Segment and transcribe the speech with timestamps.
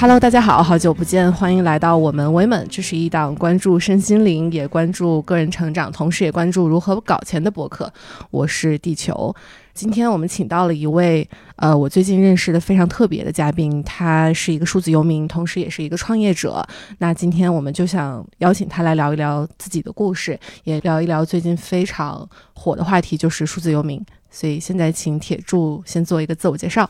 [0.00, 7.92] Hello，大家好，好久不见，欢迎来到我们 Women，这是一档关注身心灵，也关注个人成长，同时也关注如何搞钱的博客。
[8.30, 9.34] 我是地球。
[9.74, 16.64] 今天我们请到了一位呃，我最近认识的非常特别的嘉宾，他是一个数字游民，同时也是一个创业者。
[16.98, 24.00] 那今天我们就想邀请他来聊一聊自己的故事，也聊一聊最近非常火的话题，就是数字游民。
[24.30, 26.88] 所以现在请铁柱先做一个自我介绍。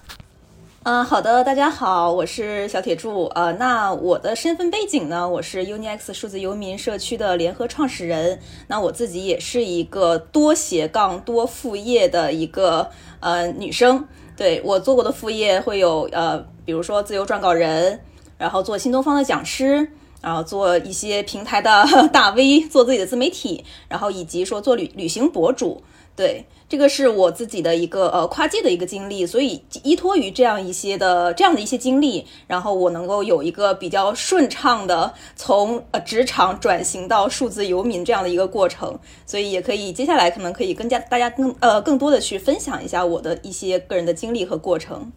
[0.85, 3.25] 嗯，好的，大家好，我是小铁柱。
[3.35, 5.29] 呃，那我的身份背景呢？
[5.29, 8.39] 我是 UniX 数字游民社区的联合创始人。
[8.69, 12.89] 那我自己也是一个多斜杠多副业的一个
[13.19, 14.07] 呃女生。
[14.37, 18.01] 对我做过的副业会有呃，比如说自由撰稿人，
[18.39, 19.91] 然后做新东方的讲师，
[20.23, 25.83] 然后做一些平台的 大 V，做自己的自媒体，然后以及说做旅旅行博主。
[26.19, 26.45] 对。
[26.69, 45.11] 这个是我自己的一个呃跨界的一个经历，所以依托于这样一些的这样的一些经历，然后我能够有一个比较顺畅的从呃职场转型到数字游民这样的一个过程，所以也可以接下来可能可以更加大家更呃更多的去分享一下我的一些个人的经历和过程。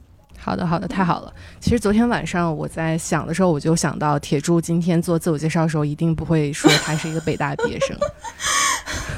[0.44, 1.32] 好的，好的，太好了。
[1.60, 7.96] 其实昨天晚上我在想的时候，我就想到铁柱今天做自我介绍的时候，一定不会说他是一个北大毕业生。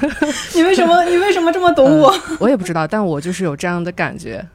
[0.54, 1.02] 你为什么？
[1.08, 2.14] 你为什么这么懂我？
[2.38, 4.46] 我也不知道，但我就是有这样的感觉。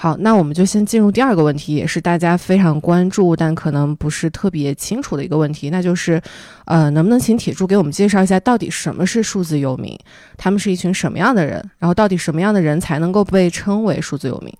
[0.00, 6.20] 好，那我们就先进入第二个问题，也是大家非常关注，但可能不是特别清楚的一个问题，那就是，
[6.66, 9.98] 呃，能不能请铁柱给我们介绍一下，到底什么是数字游民？
[10.36, 11.54] 他们是一群什么样的人？
[11.78, 14.52] 然后，到底什么样的人才能够被称为数字游民？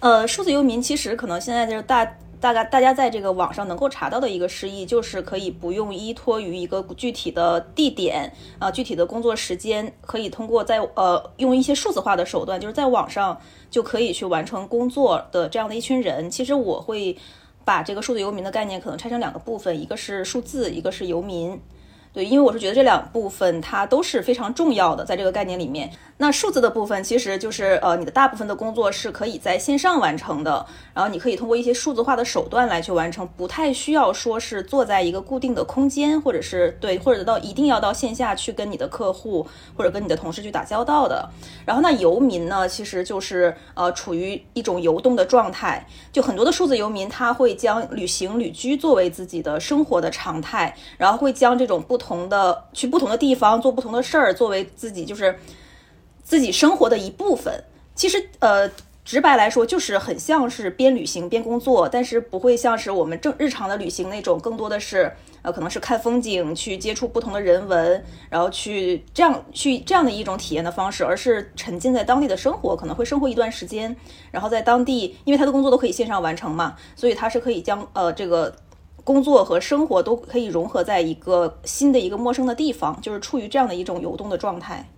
[0.00, 2.04] 呃，数字游民其实可能现在就是大
[2.40, 13.38] 大概大家在这个网上能够查到的一个释义，就是可以不用依托于一个具体的地点啊，具体的工作时间，可以通过在呃用一些数字化的手段，就是在网上
[13.70, 16.30] 就可以去完成工作的这样的一群人。
[16.30, 17.14] 其实我会
[17.62, 21.60] 把这个数字游民的概念可能拆成两个部分，一个是数字，一个是游民。
[22.12, 25.90] 对，因为我是觉得这两部分它都是非常重要的，在这个概念里面。
[26.16, 41.26] 那数字的部分其实就是呃，你的大部分的工作是可以在线上完成的，然后你可以通过一些数字化的手段来去完成，不太需要说是坐在一个固定的空间，或者是对，或者到一定要到线下去跟你的客户或者跟你的同事去打交道的。
[41.64, 55.38] 然后那游民呢，其实就是呃处于一种游动的状态，就很多的数字游民他会将旅行旅居作为自己的生活的常态，然后会将这种不同的去不同的地方做不同的事儿作为自己就是。
[56.22, 57.64] 自己生活的一部分，
[57.96, 58.70] 其实呃，
[59.04, 65.12] 直白来说就是很像是边旅行边工作，但是不会像是我们正日常的旅行那种，更多的是
[65.42, 73.96] 呃，可能是看风景，去接触不同的人文，然后去这样去这样的一种体验的方式，而是沉浸在当地的生活，可能会生活一段时间，
[74.30, 78.54] 然后在当地，因为他的工作都可以线上完成嘛，所以他是可以将呃这个
[79.10, 84.88] 工作和生活都可以融合在一个新的一个陌生的地方，就是处于这样的一种游动的状态。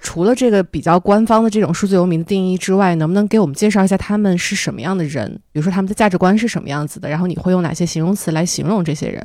[0.00, 5.40] 除了这个比较官方的这种数字游民的定义之外，能不能给我们介绍一下他们是什么样的人？
[5.52, 7.08] 比如说他们的价值观是什么样子的？
[7.08, 9.24] 然后你会用哪些形容词来形容这些人？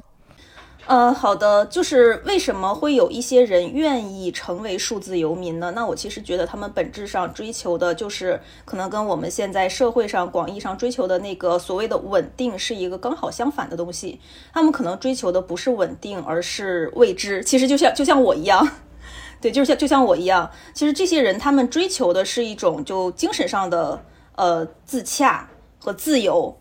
[0.87, 5.73] 呃，好的，就是为什么会有一些人愿意成为数字游民呢？
[5.75, 14.21] 那我其实觉得他们本质上追求的就是可能跟我们现在社会上广义上追求的那个所谓的稳定是一个刚好相反的东西。
[14.53, 17.43] 他们可能追求的不是稳定，而是未知。
[17.43, 18.65] 其实就像就像我一样。
[19.41, 24.01] 对，就是像就像我一样，其实这些人他们追求的是一种就精神上的
[24.35, 25.49] 呃自洽
[25.79, 26.57] 和自由，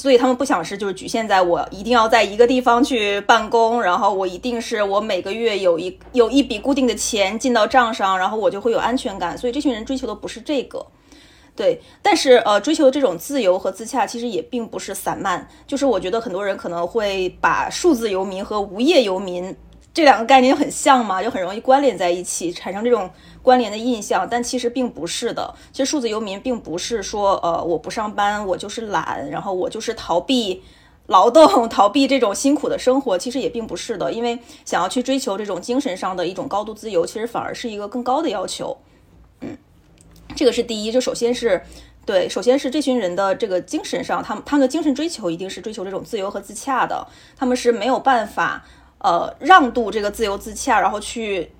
[0.00, 9.36] 所以他们不想是就是局限在我一定要在一个地方去办公，然后我一定是我每个月有一有一笔固定的钱进到账上，然后我就会有安全感。
[9.36, 10.86] 所以这群人追求的不是这个，
[11.54, 19.54] 对，但是呃追求这种自由和自洽其实也并不是散漫，就是我觉得很多人可能会把数字游民和无业游民。
[19.92, 23.10] 这两个概念很像嘛，就很容易关联在一起，产生这种
[23.42, 24.26] 关联的印象。
[24.30, 25.52] 但其实并不是的。
[25.72, 30.62] 其实数字游民并不是说，呃，我不上班，我就是懒，然后我就是逃避
[31.06, 33.18] 劳动， 逃避这种辛苦的生活。
[33.18, 38.76] 其实也并不是的，因为想要去追求这种精神上的一种高度自由，其实反而是一个更高的要求。
[39.40, 39.58] 嗯，
[40.36, 40.92] 这个是第一。
[40.92, 41.60] 就首先是
[42.06, 47.04] 对，首先是这群人的这个精神上，他们他们的精神追求一定是追求这种自由和自洽的，
[47.36, 48.64] 他们是没有办法。
[49.02, 51.50] 呃，让渡这个自由自洽，然后去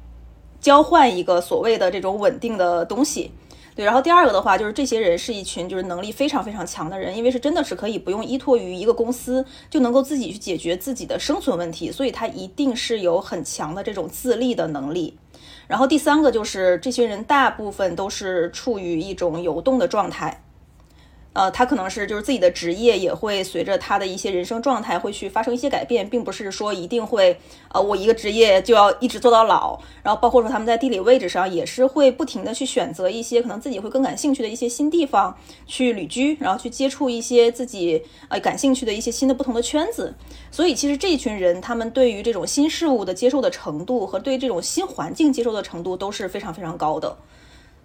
[0.60, 3.32] 交换一个所谓的这种稳定的东西，
[3.74, 3.84] 对。
[3.84, 15.16] 然后第二个的话，就是这些人是一群就是能力非常非常强的人，因为是真的是可以不用依托于一个公司就能够自己去解决自己的生存问题，所以他一定是有很强的这种自立的能力。
[15.66, 20.42] 然后第三个就是这些人大部分都是处于一种游动的状态。
[21.32, 27.38] 呃，他可能是就是自己的职业也会随着他的一些人生状态会去发生一些改变，并不是说一定会，
[27.68, 29.78] 呃，我一个职业就要一直做到老。
[30.02, 35.36] 然后包括说他们在地理位置上也是会不停的去选择一些可能自己会更感兴趣的一些新地方
[35.66, 40.12] 去旅居，然后去接触一些自己呃感兴趣的一些新的不同的圈子。
[40.50, 47.16] 所以其实这一群人他们对于这种新事物的接受的程度和对这种新环境接受的程度都是非常非常高的。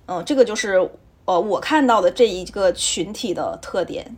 [0.08, 0.90] 嗯，这个就是。
[1.26, 4.16] 呃，我看到的这一个群体的特点，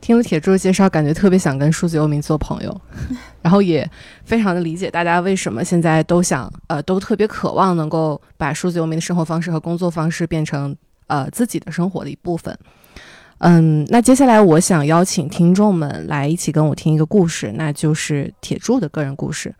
[0.00, 2.80] 听了铁柱的介绍，感觉特别想跟数字游民做朋友，
[3.42, 3.88] 然后也
[4.24, 10.76] 非常的理解大家为什么现在都想，呃，都特别渴望能够把数字游民的生活方式和工作方式变成
[11.08, 12.56] 呃自己的生活的一部分。
[13.38, 19.54] 嗯，那接下来我想邀请听众们来一起跟我听一个故事，那就是铁柱的个人故事。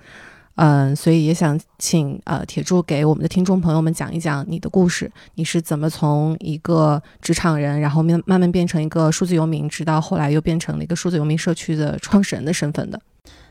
[0.56, 12.98] 嗯，所以也想请呃铁柱给我们的听众朋友们讲一讲你的故事，你是怎么从一个职场人，然后慢慢慢变成一个数字游民，直到后来又变成了一个数字游民社区的创始人的身份的。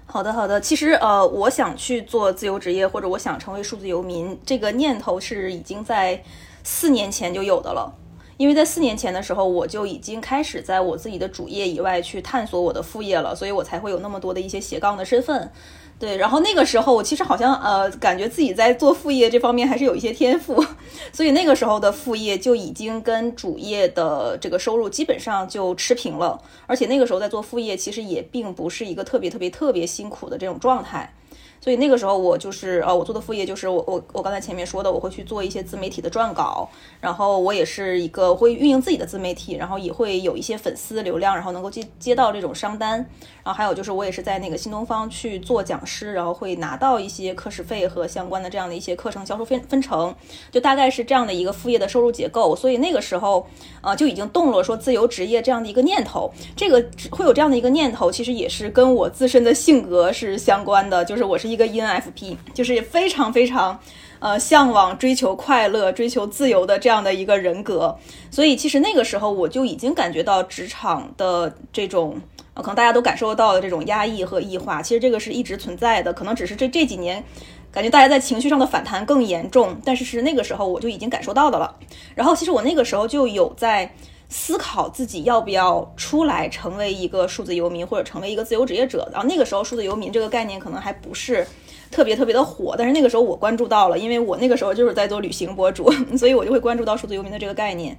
[0.08, 0.60] 好的，好的。
[0.60, 6.24] 其实呃，我想去做自由职业，或者我想成为数字游民，这个念头是已经在
[6.64, 7.94] 四年前就有的了。
[8.38, 15.50] 因为在四年前的时候，我就已经开始在我自己的主业以外去探索我的副业了，所以我才会有那么多的一些斜杠的身份。
[15.98, 20.62] 对，然后那个时候我其实好像呃，感觉自己在做副业这方面还是有一些天赋，
[21.14, 31.14] 所以那个时候的副业就已经跟主业的这个收入基本上就持平了，而且那个时候在做副业其实也并不是一个特别特别特别辛苦的这种状态。
[31.62, 36.70] 所以那个时候我就是呃，我做的副业就是我我我刚才前面说的，我会去做一些自媒体的撰稿，
[37.02, 43.04] 然后我也是一个会运营自己的自媒体，然后也会有一些粉丝流量，然后能够接接到这种商单，
[43.46, 50.14] 然后还有就是我也是在那个新东方去做讲师，然后会拿到一些课时费和相关的这样的一些课程销售分分成，
[50.52, 52.54] 就大概是这样的一个副业的收入结构。
[52.54, 53.48] 所以那个时候
[53.80, 61.46] 呃就已经动了说自由职业这样的一个念头，这个会有这样的一个念头，其实也是跟我自身的性格是相关的，就是我是。
[61.46, 63.80] 一个 ENFP 就是非常非常，
[64.26, 67.96] 呃，向往追求快乐、追求自由的这样的一个人格，
[68.32, 72.20] 所以其实那个时候我就已经感觉到职场的这种，
[72.56, 77.24] 可能大家都感受到的这种压抑和异化，其实这个是一直存在的，可能只是这这几年，
[77.72, 81.76] 感觉大家在情绪上的反弹更严重，但是是那个时候我就已经感受到的了。
[82.16, 83.94] 然后其实我那个时候就有在
[84.30, 89.08] 思考自己要不要出来成为一个数字游民，或者成为一个自由职业者。
[89.12, 91.46] 然后那个时候，数字游民这个概念可能还不是
[91.92, 97.98] 特别特别的火，但是那个时候我关注到了，因为我那个时候就是在做旅行博主， 所以我就会关注到数字游民的这个概念。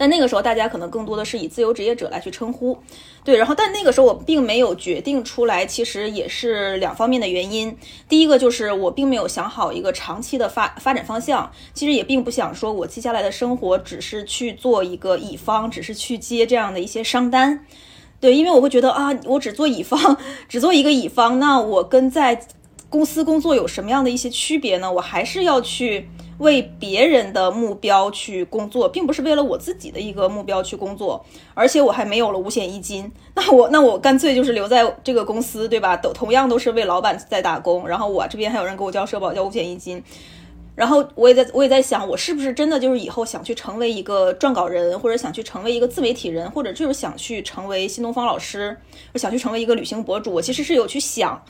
[0.00, 2.78] 但那个时候，大家可能更多的是以自由职业者来去称呼，
[3.22, 3.36] 对。
[3.36, 7.76] 然后，但那个时候我并没有决定出来，其实也是两方面的原因。
[8.08, 17.66] 第一个就是我并没有想好一个长期的发发展方向，其实也并不想说我接下来的生活只是去做一个乙方，只是去接这样的一些商单，
[18.18, 18.34] 对。
[18.34, 20.16] 因为我会觉得啊，我只做乙方，
[20.48, 22.46] 只做一个乙方，那我跟在
[22.88, 24.90] 公司工作有什么样的一些区别呢？
[24.90, 26.08] 我还是要去。
[26.40, 35.96] 为别人的目标去工作，并不是为了我自己的一个目标去工作，而且我还没有了五险一金，那我那我干脆就是留在这个公司，对吧？
[35.96, 40.02] 都同样都是为老板在打工，然后我这边还有人给我交社保、交五险一金，
[40.74, 48.74] 然后我也在我也在想，我是不是真的就是以后想去成为一个撰稿人，或者想去成为一个自媒体人，或者就是想去成为新东方老师，
[49.12, 50.32] 我想去成为一个旅行博主？
[50.32, 51.44] 我其实是有去想，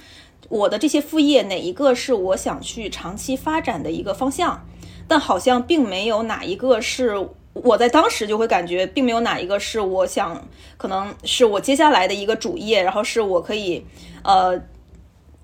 [0.49, 4.66] 我的这些副业哪一个是我想去长期发展的一个方向。
[5.11, 7.17] 但好像并没有哪一个是
[7.52, 10.40] 我在当时就会感觉，并没有哪一个是我想，
[10.76, 13.85] 可能是我接下来的一个主业，然后是我可以，
[14.23, 14.57] 呃，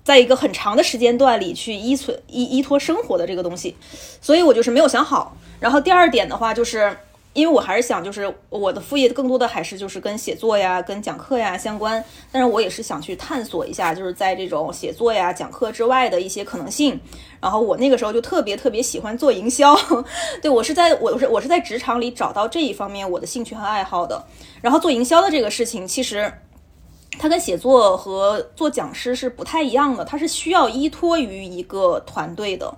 [0.05, 3.75] 在一个很长的时间段里去依存依依托生活的这个东西，
[4.21, 5.35] 所以我就是没有想好。
[5.59, 6.97] 然后第二点的话就是。
[7.37, 16.99] 因为我还是想，就是我的副业更多的还是就是跟写作呀、跟讲课呀相关，但是我也是想去探索一下，就是在这种写作呀、讲课之外的一些可能性。
[17.39, 19.77] 然后我那个时候就特别特别喜欢做营销，
[20.41, 24.25] 对我是在我是我是在职场里找到这一方面我的兴趣和爱好的。
[24.59, 26.33] 然后做营销的这个事情，其实
[27.19, 32.75] 它跟写作和做讲师是不太一样的，它是需要依托于一个团队的。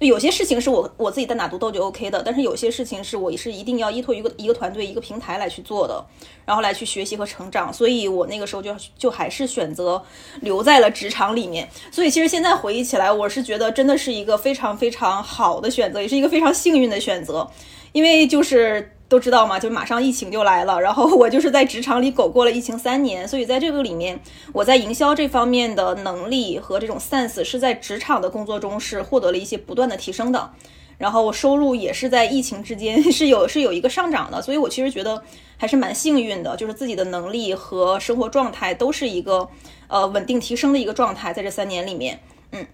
[0.00, 6.04] 就有些事情是我我自己单打独斗就 OK 的，但是有些事情是我是一定要依托一个一个团队一个平台来去做的，
[6.44, 7.72] 然后来去学习和成长。
[7.72, 10.02] 所以我那个时候就就还是选择
[10.40, 11.68] 留在了职场里面。
[11.90, 17.48] 所以其实现在回忆起来，我是觉得真的是一个非常非常好的选择，也是一个非常幸运的选择，
[17.92, 18.90] 因为就是。
[19.14, 19.60] 都知道吗？
[19.60, 24.20] 就马上疫情就来了，然后 我就是在职场里苟过了疫情三年，所以在这个里面，
[24.52, 30.50] 我在营销这方面的能力和这种 sense 是在职场的工作中是获得了一些不断的提升的。
[30.98, 35.22] 然后收入也是在疫情之间 是有是有一个上涨的，所以我其实觉得
[35.56, 39.48] 还是蛮幸运的，就是自己的能力和生活状态都是一个
[39.86, 42.66] 呃稳定提升的一个状态，在这三年里面，嗯，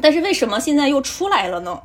[0.00, 1.82] 但是为什么现在又出来了呢？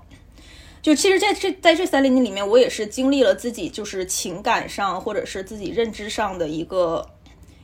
[0.83, 7.09] 就其实在这在这三年里面，我也是经历了自己就是情感上或者是自己认知上的一个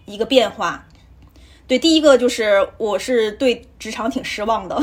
[0.05, 0.87] 一个变化。
[1.67, 4.81] 对，第一个就是我是对职场挺失望的，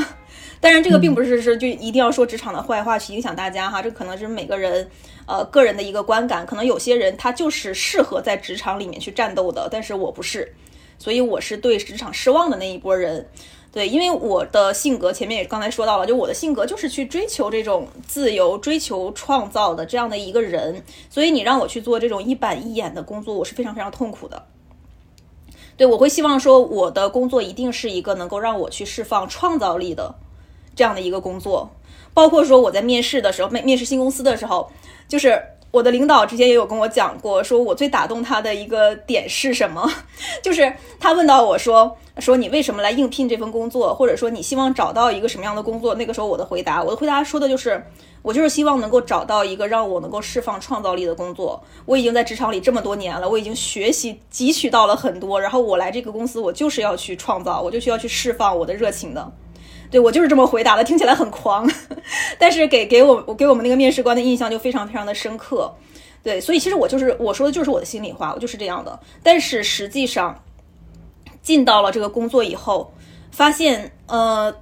[0.61, 4.87] 当然这个并不是是就一定要说职场的坏话去影响大家哈，这可能是每个人
[5.25, 10.53] 呃个人的一个观感，可能有些人他就是适合在职场里面去战斗的，但是我不是，
[10.99, 13.27] 所以我是对职场失望的那一波人。
[13.77, 24.47] 对，因为我的性格前面也刚才说到了，就我的性格就是去追求这种自由、追求创造的这样的一个人，所以你让我去做这种一板一眼的工作，我是非常非常痛苦的。
[25.75, 30.15] 对，我会希望说我的工作一定是一个能够让我去释放创造力的
[30.75, 31.69] 这样的一个工作，
[32.15, 34.71] 包括说我在面试的时候，面面试新公司的时候，
[35.07, 35.39] 就是
[35.77, 39.87] 我的领导之前也有跟我讲过，说我最打动他的一个点是什么，
[40.41, 45.93] 就是他问到我说说你为什么来应聘这份工作，或者说你希望找到一个什么样的工作？
[45.93, 47.83] 那个时候我的回答，我的回答说的就是。
[48.23, 51.63] 我就是希望能够找到一个让我能够释放创造力的工作。
[51.85, 55.39] 我已经在职场里这么多年了，我已经学习汲取到了很多。
[55.39, 59.31] 然后我来这个公司，我就是要去创造，我就需要去释放我的热情的。
[59.89, 61.69] 对我就是这么回答的，听起来很狂，
[62.39, 65.73] 但是给给我我给我们那个面试官的印象就非常非常的深刻。
[66.23, 68.99] 对，所以其实我就是我说的就是我的心里话，我就是这样的。
[69.23, 70.37] 但是实际上
[71.41, 72.93] 进到了这个工作以后，
[73.31, 74.53] 发现呃。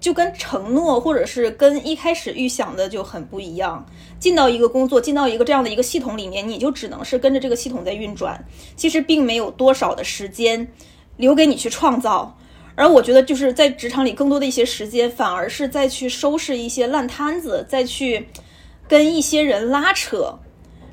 [0.00, 3.84] 就跟承诺，或者是跟一开始预想的就很不一样。
[4.18, 8.42] 进到一个工作，进到一个这样的一个系统里面，你就只能是跟着这个系统在运转，
[8.76, 10.66] 其实并没有多少的时间
[11.18, 12.34] 留给你去创造。
[12.74, 18.28] 而我觉得，就是在职场里更多的一些时间，反而是在去收拾一些烂摊子，再去
[18.88, 20.38] 跟一些人拉扯，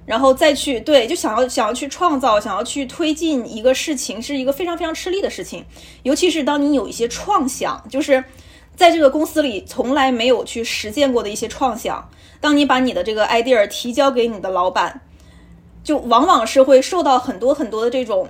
[0.05, 5.65] 然后再去对，就想要想要去创造，想要去推进一个事情，是一个非常非常吃力的事情。
[6.03, 8.23] 尤其是当你有一些创想，就是。
[8.75, 12.07] 在这个公司里从来没有去实践过的一些创想，
[12.39, 15.01] 当你把你的这个 idea 提交给你的老板，
[15.83, 18.29] 就往往是会受到很多很多的这种，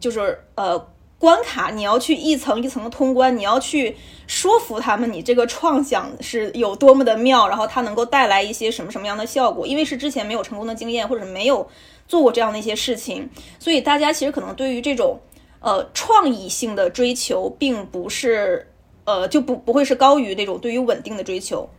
[0.00, 0.82] 就是呃
[1.18, 3.96] 关卡，你要去一层一层的通关，你要去
[4.26, 11.68] 说服他们你这个创想是有多么的妙，然后它能够带来一些什么什么样的效果，因为是之前没有成功的经验，或者没有
[12.06, 15.18] 做过这样的一些事情，所以大家其实可能对于这种
[15.60, 18.70] 呃创意性的追求并不是。
[19.08, 21.70] 呃，就不不会是高于那种对于稳定的追求，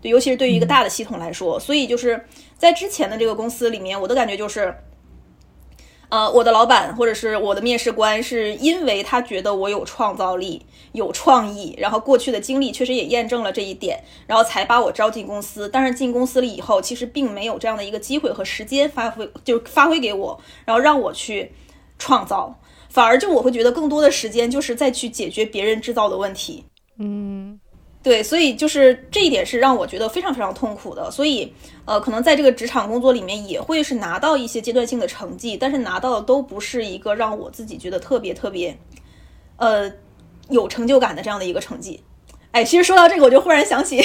[0.00, 2.24] 对，尤其是对于一个大的系统来说，所以就是
[2.56, 4.72] 在之前的这个公司里面，我的感觉就是，
[6.08, 15.68] 呃，我的老板或者是我的面试官，是因为他觉得我有创造力、有创意，然后过去的经历确实也验证了这一点，然后才把我招进公司。
[15.68, 21.50] 但是进公司了以后，其实并没有这样的一个机会和时间发挥，就发挥给我，然后让我去
[21.98, 22.56] 创造，
[22.88, 26.64] 反而就我会觉得更多的时间就是再去解决别人制造的问题。
[26.98, 27.58] 嗯，
[28.06, 31.10] 对，所以就是这一点是让我觉得非常非常痛苦的。
[31.10, 31.52] 所以，
[31.84, 38.78] 呃，可能在这个职场工作里面也会是拿到一些阶段性的成绩，但是拿到的都不是一个让我自己觉得特别特别，
[39.56, 39.90] 呃，
[40.50, 42.00] 有成就感的这样的一个成绩。
[42.52, 44.00] 哎，其实说到这个，我就忽然想起，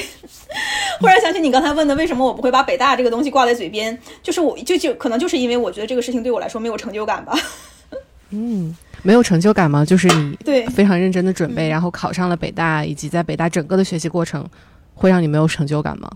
[1.00, 3.96] 忽然想起你刚才问的，为什么我不会把北大这个东西挂在嘴边？
[4.24, 7.38] 就是我就就可能就是因为我觉得这个事情对我来说没有成就感吧。
[8.32, 8.76] 嗯。
[9.04, 9.84] 没有成就感吗？
[9.84, 14.48] 就是你对非常认真的准备，然后考上了北大，以及在北大整个的学习过程，
[14.94, 16.08] 会让你没有成就感吗？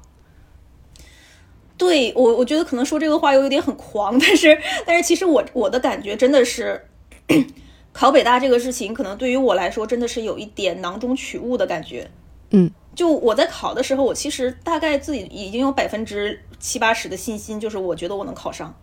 [1.77, 4.55] 对我，我觉得可能说这个话又有点很狂，但是
[4.85, 6.79] 但是其实我我的感觉真的是，
[7.91, 12.11] 考北大这个事情，可能对于我来说真的是有一点囊中取物的感觉。
[12.51, 18.75] 嗯，就我在考的时候，我其实大概自己已经有百分之七八十的信心，就是我觉得我能考上。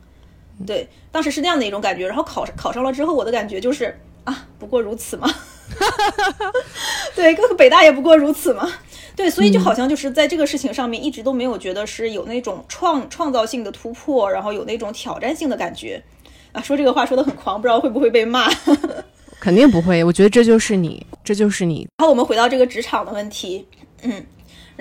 [0.66, 5.28] 对，当时是那样的一种感觉，然后考考上了之后，我的感觉就是啊，不过如此嘛。
[7.16, 8.70] 对，北大也不过如此嘛。
[9.16, 16.02] 对，所以就好像就是在这个事情上面，一直都没有觉得是有那种创创造性的突破，然后有那种挑战性的感觉。
[16.52, 18.48] 啊，说这个话说的很狂，不知道会不会被骂。
[19.40, 21.88] 肯定不会，我觉得这就是你，这就是你。
[21.98, 23.66] 然后我们回到这个职场的问题，
[24.02, 24.24] 嗯。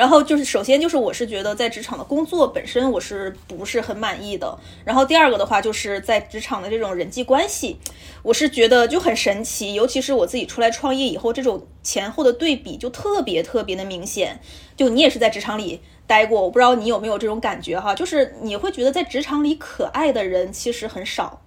[0.02, 4.58] 然后就是，首先就是我是觉得在职场的工作本身我是不是很满意的。
[4.84, 7.78] 然后第二个的话，就是在职场的这种人际关系，
[8.24, 9.76] 我是觉得就很神奇。
[9.76, 14.40] 尤其是我自己出来创业以后，这种前后的对比就特别特别的明显。
[14.76, 21.44] 就你也是在职场里待过，我不知道你有没有这种感觉哈，就是你会觉得在职场里可爱的人其实很少，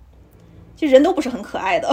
[0.76, 1.92] 就人都不是很可爱的。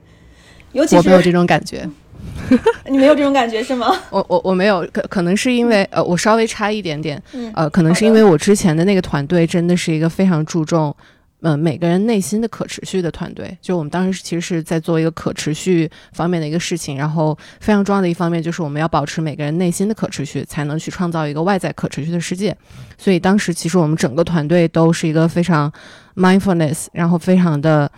[0.72, 1.88] 尤其是我没有这种感觉。
[2.88, 3.92] 你没有这种感觉是吗？
[4.10, 10.94] 我我我没有，可可能是因为呃，我稍微差一点点，嗯呃，可能是因为我之前的那个团队真的是一个非常注重。
[11.42, 22.56] 嗯，每个人内心的可持续的团队，就我们当时其实是在做一个可持续方面的一个事情，然后非常重要的一方面就是我们要保持每个人内心的可持续，才能去创造一个外在可持续的世界。
[22.96, 25.70] 所以当时其实我们整个团队都是一个非常
[26.16, 27.88] mindfulness，然后非常的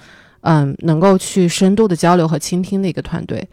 [0.41, 3.49] 嗯能够去深度的交流和倾听的一个团队。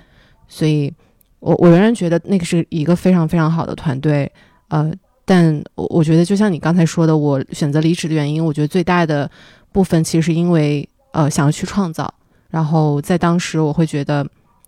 [0.48, 0.94] 所以
[1.40, 4.32] 我我仍然觉得那个是一个非常非常好的团队。
[4.70, 4.92] 呃，
[5.26, 9.30] 但我我觉得就像你刚才说的，我选择离职的原因，我觉得最大的。
[9.76, 12.14] 部分其实是因为呃想要去创造，
[12.50, 14.26] 然后在当时我会觉得，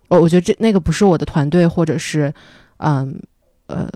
[0.10, 2.34] 我我觉得这那个不是我的团队，或者是
[2.80, 3.18] 嗯
[3.68, 3.88] 呃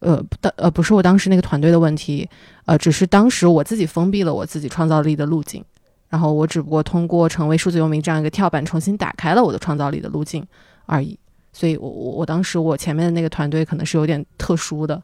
[0.00, 2.28] 呃当呃不是我当时那个团队的问题，
[2.66, 5.64] 呃只是当时我自己封闭了我自己创造力的路径，
[6.10, 10.46] 然后我只不过通过成为数字游民这样一个跳板，重新打开了我的创造力的路径
[10.84, 11.18] 而已。
[11.52, 15.02] 所以我我我当时我前面的那个团队可能是有点特殊的。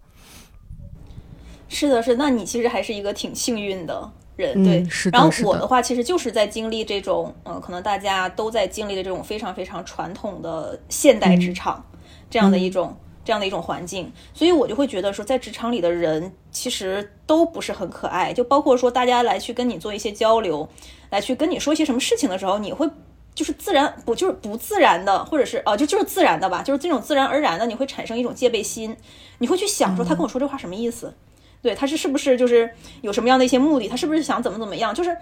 [1.69, 4.11] 是的，是，那你其实还是一个挺幸运的。
[4.37, 11.85] 人对，是然后我的话其实就是在经历这种，嗯，可能大家都在经历的这种非常非常传统的现代职场
[12.29, 20.69] 这样的一种这样的一种环境，所以我就会觉得说，在职场里的人其实都不是很可爱，就包括说大家来去跟你做一些交流，
[21.11, 22.91] 来去跟你说一些什么事情的时候，你会
[23.35, 28.97] 就是自然不就是不自然的，或者是啊就就是自然的吧，就是这种自然而然的，你会产生一种戒备心，
[29.39, 31.13] 你会去想说他跟我说这话什么意思。
[31.61, 33.89] 对，他是是不是就是有什么样的一些目的？
[33.89, 34.95] 他是不是想怎么怎么样？
[34.95, 35.17] 就是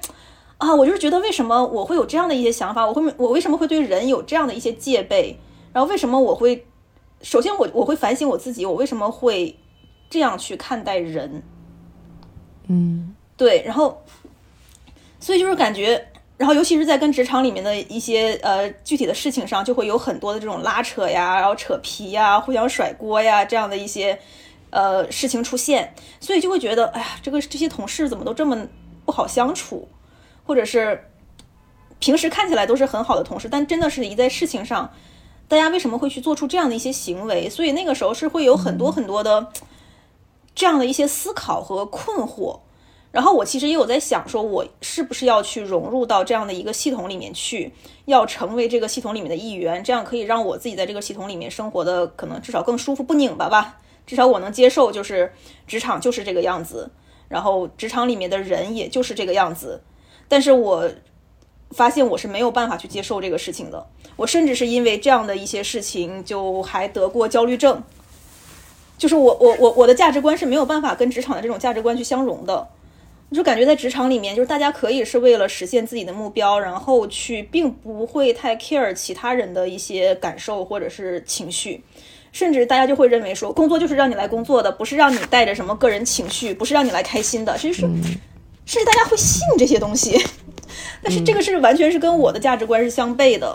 [0.59, 2.87] 啊，我就是觉得为什么我会有这样的一些想法？
[2.87, 5.39] 我会我为什么会对人有这样的一些戒备？
[5.73, 6.67] 然后为什么我会
[7.23, 9.57] 首先我我会反省我自己，我为什么会
[10.11, 11.43] 这样去看待人？
[12.67, 14.03] 嗯，对，然后
[15.21, 24.19] 所以就是感觉，然后尤其是在跟职场里面的一些呃具体的事情上，就会有很多的这种拉扯呀，然后扯皮呀，互相甩锅呀这样的一些。
[24.75, 28.57] 呃，事情出现，所以就会觉得，哎呀，这个这些同事怎么都这么
[29.05, 29.87] 不好相处，
[30.47, 31.11] 或者是
[31.99, 34.91] 平时看起来都是很好的同事，但真的是一在事情上，
[35.47, 37.51] 大家为什么会去做出这样的一些行为？
[37.51, 39.47] 所以那个时候是会有很多很多的
[40.55, 42.61] 这样的一些思考和困惑。
[43.13, 47.71] 然后我其实也有在想，说我是不是要去融入到这样的一个系统里面去，
[48.07, 53.79] 要成为这个系统里面的一员，这样可以让我自己在这个系统里面生活的可能至少更舒服，不拧巴吧。
[54.07, 55.31] 至少我能接受，就是
[55.67, 56.91] 职场就是这个样子，
[57.29, 59.83] 然后职场里面的人也就是这个样子。
[60.27, 60.91] 但是我
[61.71, 63.87] 发现我是没有办法去接受这个事情的。
[64.17, 67.83] 我甚至是因为这样的一些事情，就还得过焦虑症。
[68.97, 72.67] 就是我我我我的价值观是没有办法跟职场的这种价值观去相融的。
[73.33, 81.83] 就感觉在职场里面，就是大家可以是为了实现自己的目标，然后去并不会太 care 其他人的一些感受或者是情绪。
[82.33, 87.57] 甚至大家就会认为说，工作就是让你来工作的，不是让你带着什么个人情绪，不是让你来开心的。
[87.59, 87.81] 其实是，
[88.65, 90.19] 甚至大家会信这些东西。
[91.05, 93.55] 但是这个是完全是跟我的价值观是相悖的。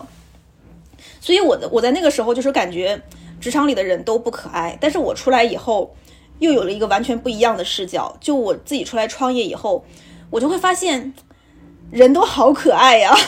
[1.19, 3.01] 所以我的我在那个时候就是感觉
[3.41, 4.77] 职场里的人都不可爱。
[4.79, 5.95] 但是我出来以后，
[6.39, 8.15] 又有了一个完全不一样的视角。
[8.19, 9.83] 就我自己出来创业以后，
[10.29, 11.13] 我就会发现，
[11.91, 13.15] 人都好可爱呀。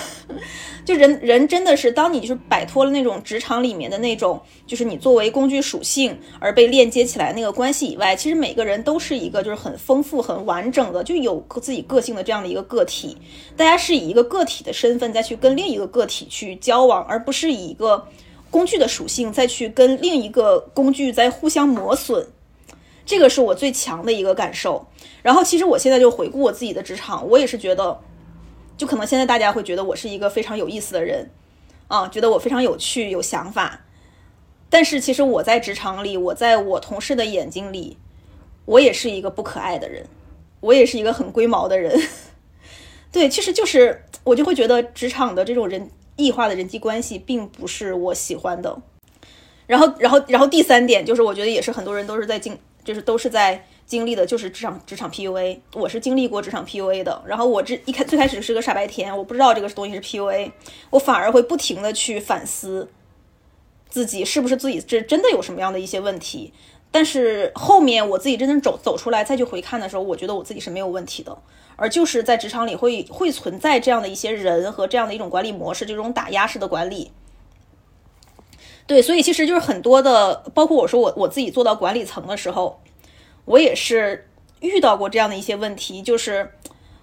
[0.85, 13.15] 就人人真的是，当你就是摆脱了那种职场里面的那种，就是你作为工具属性而被链接起来那个关系以外，其实每个人都是一个就是很丰富、很完整的，就有自己个性的这样的一个个体。
[13.55, 18.07] 大家是以一个个体的身份再去跟另一个个体去交往，而不是以一个
[18.49, 22.25] 工具的属性再去跟另一个工具在互相磨损。
[23.09, 24.85] 这个是我最强的一个感受。
[25.23, 27.99] 然后，其实我现在就回顾我自己的职场，我也是觉得。
[28.77, 31.31] 就可能现在大家会觉得我是一个非常有意思的人，
[31.87, 33.81] 啊，觉得我非常有趣、有想法。
[34.69, 37.97] 但是其实我在职场里，我在我同事的眼睛里，
[38.65, 40.05] 我也是一个不可爱的人，
[40.59, 41.99] 我也是一个很龟毛的人。
[43.11, 48.79] 对，其实就是我就会觉得职场的这种人异化的人际关系并不是我喜欢的。
[49.65, 52.57] 然后，然后，然后第三点就是，我觉得也是很多人都是在经，
[52.89, 53.63] 就是都是在。
[53.85, 57.23] 经历的就是职场职场 PUA，我是经历过职场 PUA 的。
[57.25, 60.51] 然后我这一开最开始是个傻白甜，我不知道这个东西是 PUA，
[60.91, 62.87] 我反而会不停的去反思
[63.89, 66.53] 自己是不是自己这真的有什么样的一些问题。
[66.91, 71.35] 但是后面我自己真正走走出来再去回看的时候，我觉得我自己是没有问题的，
[71.75, 77.11] 而就是在职场里会会存在这样的一些人和这样的一种管理模式，这种打压式的管理。
[78.89, 82.81] 对，所以其实就是很多的，包括我说我我自己做到管理层的时候。
[83.45, 84.27] 我也是
[84.61, 86.53] 遇到过这样的一些问题，就是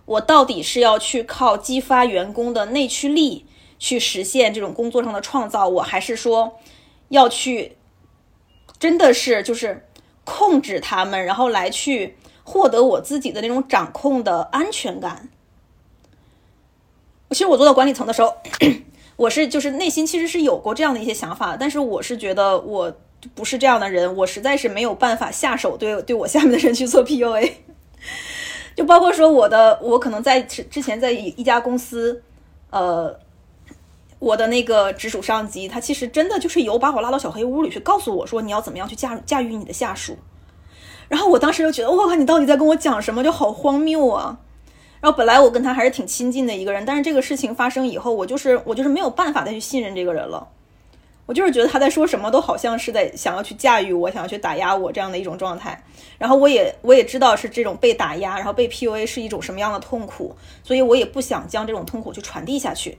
[0.04, 3.46] 我到底是要去靠激发员工的内驱力
[3.78, 6.58] 去实现这种工作上的创造，我还是说
[7.08, 7.76] 要去，
[8.78, 9.88] 真的是就是
[10.24, 15.28] 控制他们，然后来去获得我自己的那种掌控的安全感。
[17.30, 18.36] 其实我做到管理层的时候，
[19.16, 22.92] 我是就是内心其实是有过这样的一些想法，但是我是觉得我
[23.34, 27.52] 不是这样的人，我实在是没有办法下手对对我下面的人去做 PUA。
[28.76, 32.22] 就包括说我的，我可能在之前在一家公司，
[32.68, 33.18] 呃，
[34.18, 40.18] 我的那个直属上级，他其实真的就是有把我拉到小黑屋里去，告诉我说你要怎么样去驾驾驭你的下属。
[41.08, 43.24] 然后我当时就觉得，我靠，你到底在跟我讲什么？
[43.24, 44.38] 就好荒谬啊！
[45.00, 50.48] 然后本来我跟他还是挺亲近的一个人，但是这个事情发生以后，我就是我就是没有办法再去信任这个人了。
[51.26, 55.82] 我就是觉得他在说什么都好像是在想要去驾驭我，想要去打压我这样的一种状态。
[56.18, 62.98] 然后我也我也知道是这种被打压，然后被 PUA 是一种什么样的痛苦，所以我也不想将这种痛苦去传递下去。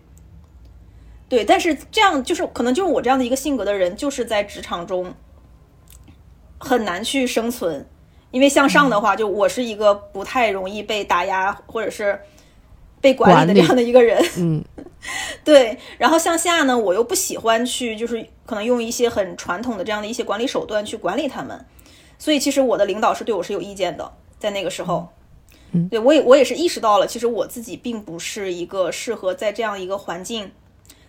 [1.30, 5.14] 对，但是这样就是可能就是我这样的一个性格的人，就是在职场中
[6.58, 7.88] 很难去生存，
[8.32, 12.20] 因为向上的话，就我是一个不太容易被打压或者是。
[13.00, 14.66] 被管理的这样的一个人，嗯，
[15.46, 15.78] 对。
[16.00, 21.63] 然后向下呢，我又不喜欢去，就是可能用一些很传统的这样的一些管理手段去管理他们。
[22.18, 25.08] 所以其实我的领导是对我是有意见的，在那个时候，
[25.74, 30.52] 嗯，对我也我也是意识到了，其实我自己并不是一个适合在这样一个环境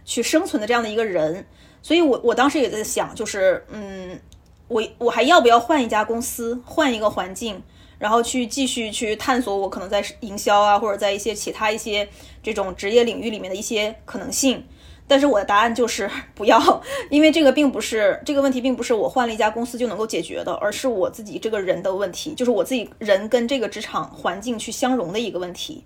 [0.05, 1.47] 去生存的这样的一个人。
[1.81, 4.21] 所以我我当时也在想，就是嗯，
[4.69, 7.63] 我我还要不要换一家公司，换一个环境？
[7.99, 12.09] 然后去继续去探索我可能在营销啊，或者在一些其他一些
[12.41, 14.65] 这种职业领域里面的一些可能性，
[15.09, 25.83] 但是我的答案就是 不要，因为这个并不是这个问题，并不是我换了一家公司就能够解决的，而是我自己这个人的问题，就是我自己人跟这个职场环境去相融的一个问题。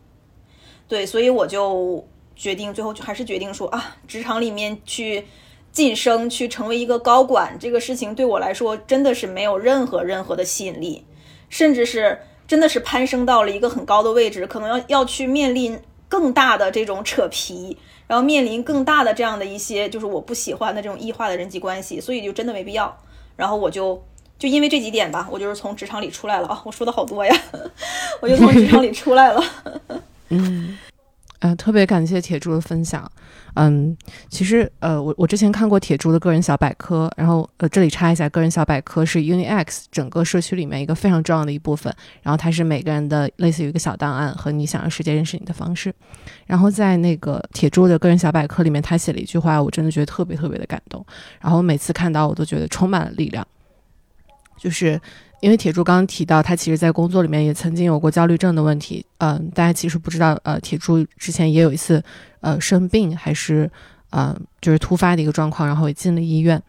[0.87, 5.25] 对，所以我就决定最后就还是决定说啊，职场里面去
[5.73, 11.05] 晋升，去成为一个高管，这个事情对我来说真的是没有任何任何的吸引力。
[11.49, 22.97] 甚至是真的是攀升到了一个很高的位置，可能要要去面临更大的这种扯皮，然后面临更大的这样的一些就是我不喜欢的这种异化的人际关系，所以就真的没必要。
[23.37, 24.03] 然后我就
[24.39, 26.63] 就因为这几点吧，我就是从职场里出来了啊！
[26.65, 27.35] 我说的好多呀，
[28.21, 29.45] 我就从职场里出来了。
[30.31, 30.79] 嗯。
[31.45, 33.11] 嗯，特别感谢铁柱的分享。
[33.55, 33.97] 嗯，
[34.31, 41.93] 其实呃，我我之前看过铁柱的个人小百科，然后呃，这里插一下，个人小百科是 UniX 整个社区里面一个非常重要的一部分。
[42.23, 45.93] 然后它是每个人的类似于一个小档案和你想让世界认识你的方式。
[46.47, 51.05] 然后在那个铁柱的个人小百科里面，他写了一句话，我真的觉得特别特别的感动。
[51.41, 53.45] 然后每次看到我都觉得充满了力量，
[54.57, 55.01] 就是。
[55.43, 59.05] 因为铁柱刚刚提到，他其实，在工作里面也曾经有过焦虑症的问题。
[59.19, 62.01] 嗯，大家其实不知道，呃，铁柱之前也有一次，
[62.41, 63.69] 呃，生病还是，
[64.11, 66.63] 呃，就是突发的一个状况，然后也进了医院。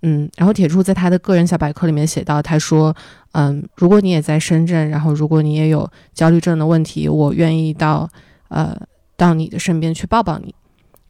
[0.00, 2.96] 嗯，然后铁柱在他的个人小百科里面写到，他说，
[3.32, 8.08] 嗯，如果你也在深圳，然后如果你也有焦虑症的问题，我愿意到，
[8.48, 8.74] 呃，
[9.18, 10.54] 到你的身边去抱抱你。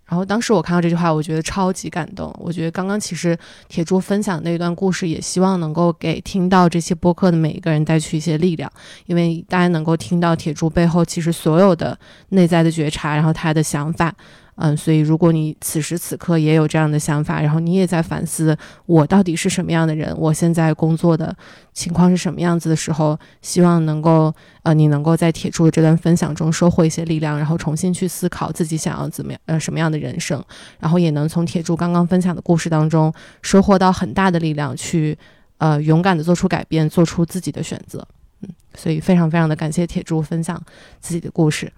[0.08, 2.32] 然后当时我看到这句话，我觉得超级感动。
[2.38, 3.36] 我觉得刚刚其实
[3.68, 8.70] 铁柱分享那段故事，也希望能够给听到这些播客的每一个人带去一些力量，
[9.06, 14.14] 因为大家能够听到铁柱背后其实所有的内在的觉察，然后他的想法。
[14.56, 21.34] 嗯，所以如果你此时此刻也有这样的想法，然后你也在反思我到底是什么样的人，我现在工作的
[21.74, 30.42] 情况是什么样子的时候，希望能够呃，你能够在铁柱的这段分享中收获一些力量，然后重新去思考自己想要怎么样呃什么样的人生，
[30.80, 35.18] 然后也能从铁柱刚刚分享的故事当中收获到很大的力量，去
[35.58, 38.02] 呃勇敢的做出改变，做出自己的选择。
[38.40, 40.58] 嗯，所以非常非常的感谢铁柱分享
[40.98, 41.70] 自己的故事。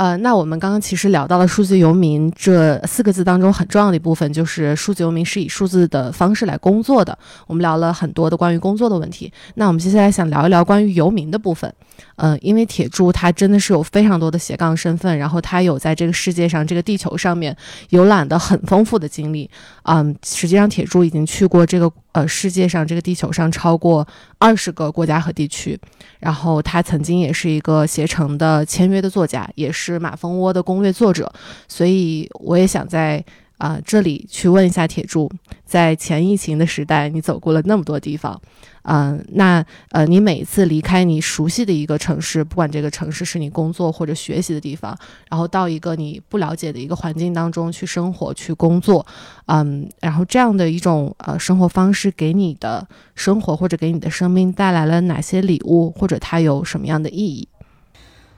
[0.00, 7.18] 呃，那我们刚刚其实聊到了数字游民这四个字当中很重要的一部分，就是数字游民是以数字的方式来工作的。
[7.46, 11.70] 我们聊了很多的关于工作的问题，那我们接下来想聊一聊关于游民的部分。
[12.16, 17.56] 嗯，因为铁柱他真的是有非常多的斜杠身份，然后他有在这个世界上、这个地球上面
[17.90, 19.50] 游览的很丰富的经历。
[19.84, 24.06] 嗯，实际上铁柱已经去过这个呃世界上、这个地球上超过
[24.38, 25.78] 二十个国家和地区。
[26.18, 31.32] 然后他曾经也是一个携程的签约的作家，也是马蜂窝的攻略作者。
[31.66, 33.24] 所以我也想在。
[33.60, 35.30] 啊，这里去问一下铁柱，
[35.66, 38.40] 在前疫情的时代，你走过了那么多地方，
[38.82, 44.96] 嗯，那呃，你每一次离开你熟悉的一个城市，不管这个城市是你工作或者学习的地方，
[45.28, 49.04] 然后到一个你不了解的一个环境当中去生活、去工作，
[49.46, 57.48] 嗯，然后这样的一种呃生活方式，给你的生活或者给你的生命带来了哪些礼物，或者它有什么样的意义？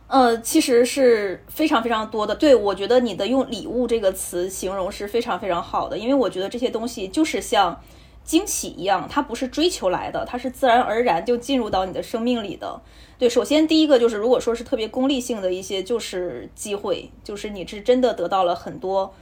[0.08, 2.34] 呃，其实是非常非常多的。
[2.34, 7.80] 对我觉得你的用“礼物”这个词形容是非常非常好的，因为我觉得这些东西就是像
[8.24, 12.80] 惊喜一样，它不是追求来的，它是自然而然就进入到你的生命里的。
[13.18, 19.14] 对，首先第一个就是，如果说是特别功利性的一些，就是机会，就是你是真的得到了很多。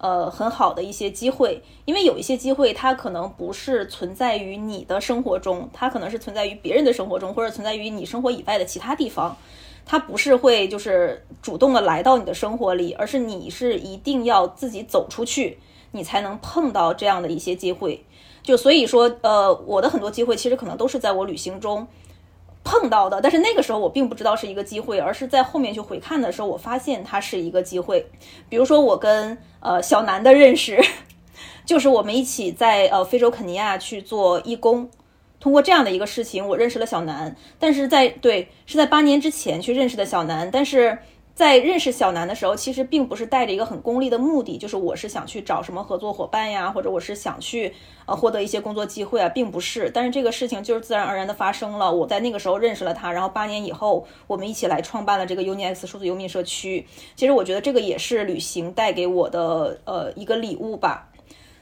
[0.00, 9.36] 呃，很好的一些机会，因为有一些机会，它可能不是存在于你的生活中，它可能是存在于别人的生活中，或者存在于你生活以外的其他地方。
[9.84, 15.58] 它不是会就是主动的来到你的生活里，而是你是一定要自己走出去，
[15.90, 18.04] 你才能碰到这样的一些机会。
[18.48, 21.86] 就所以说，呃，我的很多机会其实可能都是在我旅行中。
[22.64, 28.06] 碰到的，但是那个时候我并不知道是一个机会，而是在后面去回看的时候，我发现它是一个机会。
[28.48, 30.82] 比如说我跟呃小南的认识，
[31.66, 34.88] 就是我们一起在呃非洲肯尼亚去做义工，
[35.38, 37.36] 通过这样的一个事情，我认识了小南。
[37.58, 40.96] 但是在对是在八年之前去认识的小南，但是。
[41.38, 47.72] 在认识小南的时候，其实并不是带着一个很功利的目的，就是我是想去找什么合作伙伴呀，或者我是想去
[48.06, 49.88] 呃获得一些工作机会啊，并不是。
[49.94, 51.94] 但是这个事情就是自然而然的发生了。
[51.94, 56.84] 我在那个时候认识了他，然后八年以后，我们一起来创办了这个 UniX 数字游民社区。
[57.14, 61.08] 其实我觉得这个也是旅行带给我的呃一个礼物吧。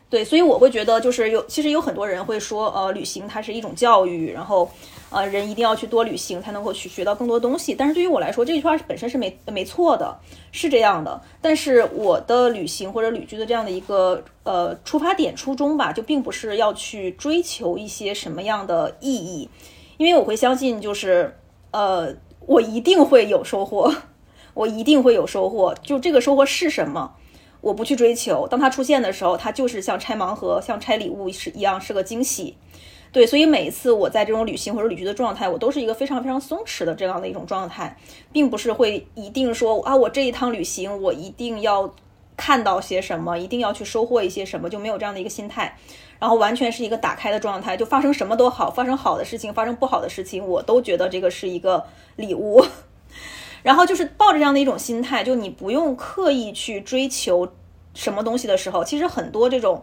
[0.08, 4.70] 对，所以我会觉得就是有，其实有很多人会说，呃，旅行它是一种教育，然后。
[5.16, 7.74] 呃，人一定要去多旅行，才能够去学到更多东西。
[7.74, 10.14] 但是对于我来说，这句话本身是没没错的，
[10.52, 11.22] 是这样的。
[11.40, 19.48] 但是我的旅行或者旅居的这样的一个呃出发点初衷吧，就并不是要去追求一些什么样的意义，
[19.96, 21.34] 因为我会相信，就是
[21.70, 23.94] 呃，我一定会有收获，
[24.52, 25.74] 我一定会有收获。
[25.80, 27.14] 就这个收获是什么，
[27.62, 28.46] 我不去追求。
[28.46, 32.58] 当它出现的时候，它就是像拆盲盒、像拆礼物是一样，是个惊喜。
[33.16, 37.96] 对，所以每一次我在这种旅行或者旅居的状态，我都是一个非常非常松弛的这样的一种状态，
[38.30, 41.94] 并不是会一定说啊，我这一趟旅行我一定要
[42.36, 45.78] 看到些什么，一定要去收获一些什么，就没有这样的一个心态，
[46.18, 52.62] 然后完全是一个打开的状态，就发生什么都好，发生好的事情，发生不好的事情，我都觉得这个是一个礼物，
[53.64, 57.48] 然后就是抱着这样的一种心态，就你不用刻意去追求
[57.94, 59.82] 什么东西的时候，其实很多这种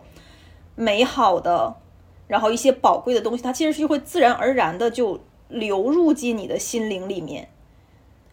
[0.76, 1.78] 美好的。
[2.28, 7.50] 然后一些宝贵的东西，它其实是会自然而然的就流入进你的心灵里面，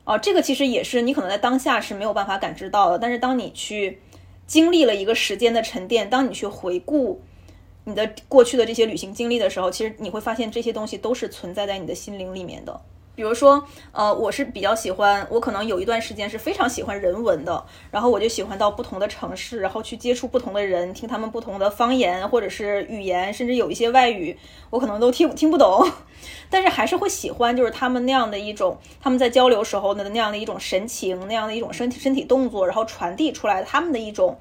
[0.04, 4.00] 啊，这个其实也是你可能在当下是没有办法感知到的，但是当你去
[4.46, 7.20] 经历了一个时间的沉淀，当你去回顾
[7.84, 12.80] 你的过去的这些旅行经历的时候，其实你会发现这些东西都是存在在你的心灵里面的。
[13.14, 24.38] 比如说，呃，我是比较喜欢，我可能有一段时间是非常喜欢人文的，然后我就喜欢到不同的城市，然后去接触不同的人，听他们不同的方言或者是语言，甚至有一些外语，
[24.70, 25.86] 我可能都听听不懂，
[26.48, 34.38] 但是还是会喜欢，就是他们那样的一种，他们在交流时候的那样的一种神情，那样的一种身体身体动作，然后传递出来他们的一种，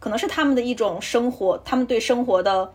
[0.00, 2.72] 可能是他们的一种生活，他们对生活的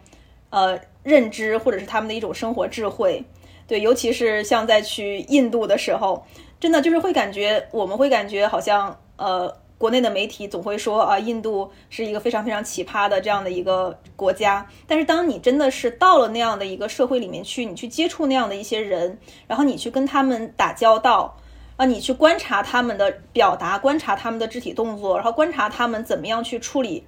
[0.50, 3.26] 呃认知，或者是他们的一种生活智慧。
[3.72, 6.26] 对，尤其是像在去印度的时候，
[6.60, 14.68] 真的就是会感觉，我们会感觉好像，呃，国内的媒体总会说啊，印度是一个非常非常奇葩的这样的一个国家。
[14.86, 21.38] 但是当你真的是到了那样的一个社会里面去，你去接触那样的一些人，然后你去跟他们打交道，
[21.78, 27.06] 啊，你去观察他们的表达，观察他们的肢体动作，然后观察他们怎么样去处理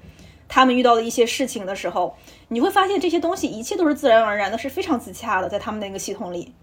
[0.47, 2.15] 他们遇到的一些事情的时候。
[2.53, 6.53] 你会发现这些东西一切都是自然而然的，是非常自洽的，在他们那个系统里。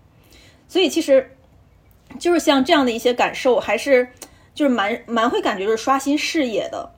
[0.68, 1.36] 所以其实，
[2.18, 4.08] 就是像这样的一些感受，还是
[4.54, 6.92] 就是蛮蛮会感觉就是刷新视野的。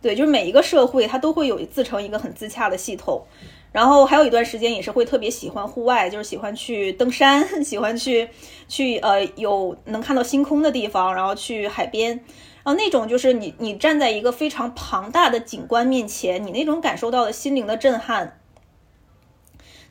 [0.00, 3.24] 对，就是每一个社会它都会有自成一个很自洽的系统。
[3.72, 8.28] 然后还有一段时间也是会特别喜欢户外，就是喜欢去登山， 喜欢去
[8.68, 12.24] 去呃有能看到星空的地方，然后去海边。
[12.64, 18.40] 啊，那种就是你，你站在一个非常庞大的景观面前，你那种感受到的心灵的震撼，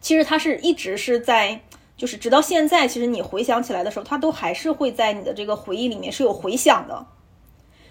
[0.02, 1.62] 其实它是一直是在，
[1.96, 7.06] 就是直到现在，其实你回想起来的时候，它都还是会在你的这个回忆里面是有回响的。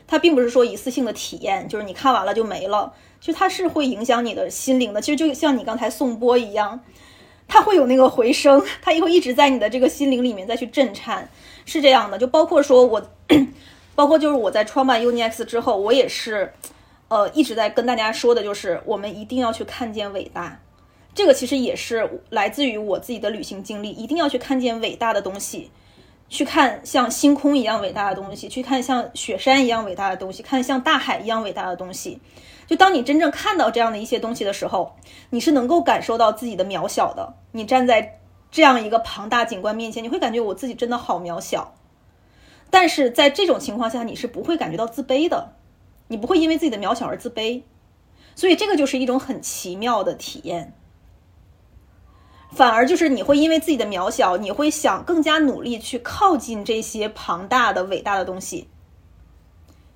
[0.08, 5.00] 它并不是说一次性的体验，就是你看完了就没了，其实它是会影响你的心灵的。
[5.00, 6.80] 其实就像你刚才颂钵一样，
[7.46, 11.30] 它会有那个回声，它也会一直在你的这个心灵里面再去震颤，
[11.64, 12.18] 是这样的。
[12.18, 13.10] 就包括说我。
[13.94, 16.52] 包括就是我在创办 UniX 之后，我也是，
[17.09, 20.61] 呃，一直在跟大家说的，就是我们一定要去看见伟大。
[21.14, 25.70] 这个其实也是来自于我自己的旅行经历，一定要去看见伟大的东西，
[26.31, 32.18] 去看像星空一样伟大的东西，去看像雪山一样伟大的东西，看像大海一样伟大的东西。
[32.66, 34.96] 就当你真正看到这样的一些东西的时候，
[35.28, 37.35] 你是能够感受到自己的渺小的。
[37.50, 38.18] 你站在
[38.50, 41.74] 这样一个庞大景观面前，你会感觉我自己真的好渺小。
[42.72, 45.52] 但是在这种情况下，你是不会感觉到自卑的，
[46.08, 47.61] 你不会因为自己的渺小而自卑，
[48.35, 50.72] 所以这个就是一种很奇妙的体验。
[52.50, 58.68] 反而就是你会因为自己的渺小，你会想更加努力去靠近这些庞大的、伟大的东西。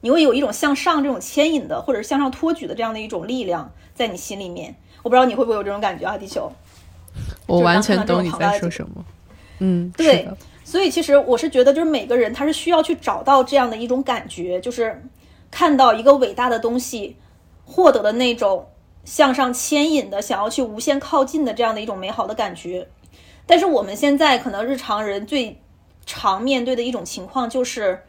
[0.03, 4.77] 你会有一种向上这种牵引的，或者是向上托举的这样的一种力量在你心里面。
[5.03, 6.53] 我不知道你会不会有这种感觉啊，地球？
[7.47, 9.03] 我完全懂你在说什么。
[9.61, 10.29] 嗯，对。
[10.67, 15.01] 所以其实我是觉得，就是每个人他是需要去找到这样的一种感觉，就是
[15.49, 17.17] 看到一个伟大的东西，
[17.65, 18.67] 获得的那种。
[19.05, 22.89] 向上牵引的，想要去无限靠近的这样的一种美好的感觉，
[23.47, 25.63] 但是我们现在可能日常人最
[26.05, 28.03] 常面对的一种情况就是，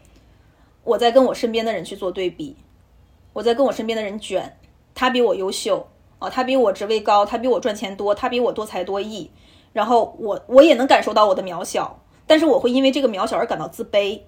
[0.83, 2.55] 我在跟我身边的人去做对比，
[3.33, 4.57] 我在跟我身边的人卷，
[4.95, 9.29] 他比我优秀啊，他比我职位高，他比我赚钱多，他比我多才多艺，
[9.73, 14.21] 然后我我也能感受到我的渺小，但是我会因为这个渺小而感到自卑。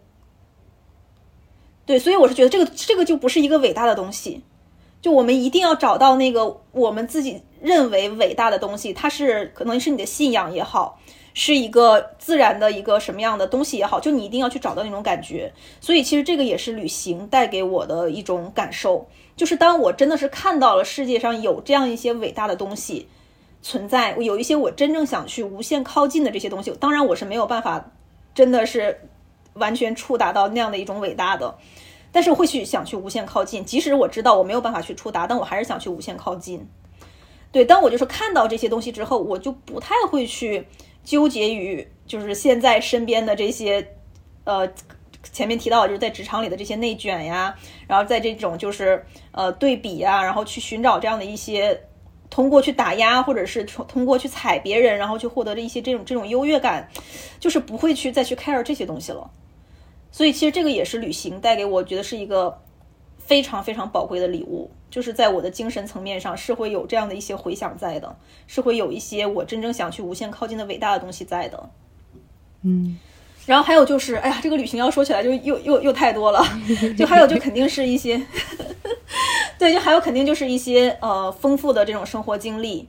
[1.86, 4.42] 对，所以我是觉得这个这个就不是一个伟大的东西。
[5.02, 11.00] 就我们一定要找到那个我们自己认为伟大的东西，它是可能是你的信仰也好，
[11.34, 15.54] 是一个自然的一个什么样的东西也好，就你一定要去找到那种感觉。
[15.80, 19.08] 所以其实这个也是旅行带给我的一种感受，
[19.38, 23.08] 就是当我真的是看到了世界上有这样一些伟大的东西
[23.62, 27.92] 存在，有一些我真正想去无限靠近的这些东西，当然我是没有办法，
[28.34, 29.02] 真的是
[29.54, 31.58] 完全触达到那样的一种伟大的。
[32.12, 36.68] 但是会去想去无限靠近，即使我知道我没有办法去触达，但我还是想去无限靠近。
[37.52, 40.66] 对，当我就是看到这些东西之后，我就不太会去
[41.04, 43.96] 纠结于就是现在身边的这些，
[44.44, 44.68] 呃，
[45.32, 47.56] 前面提到就是在职场里的这些内卷呀，
[47.88, 51.80] 然后在这种就是呃对比呀，然后去寻找这样的一些
[52.30, 56.90] 通过去打压或者是通过去踩别人，然后去获得的一些这种这种优越感，
[57.40, 59.30] 就是不会去再去 care 这些东西了。
[60.12, 62.62] 所以其实这个也是旅行带给我觉得是一个
[63.18, 71.70] 非常非常宝贵的礼物，就是在我的精神层面上是会有这样的一些回响在的，是会有一些我真正想去无限靠近的伟大的东西在的。
[72.64, 72.98] 嗯，
[73.46, 76.44] 然后还有就是，哎呀，这个旅行要说起来就又又又太多了，
[76.98, 78.22] 就还有就肯定是一些，
[79.58, 82.88] 对，就还有肯定就是一些呃丰富的这种生活经历。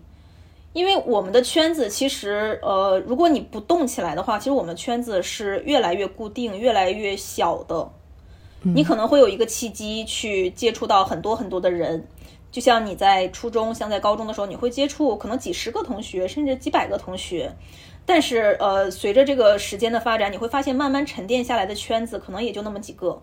[0.72, 7.90] 因为我们的圈子其实，呃，如果你不动起来的话，其实我们圈子是越来越固定、越来越小的。
[8.62, 12.06] 你可能会有一个契机去接触到很多很多的人，
[12.52, 17.50] 就像你在初中、像在高中的时候，你会接触可能几十个同学，甚至几百个同学。
[18.06, 23.22] 但是，呃，随着这个时间的发展，你会发现慢慢沉淀下来的圈子可能也就那么几个。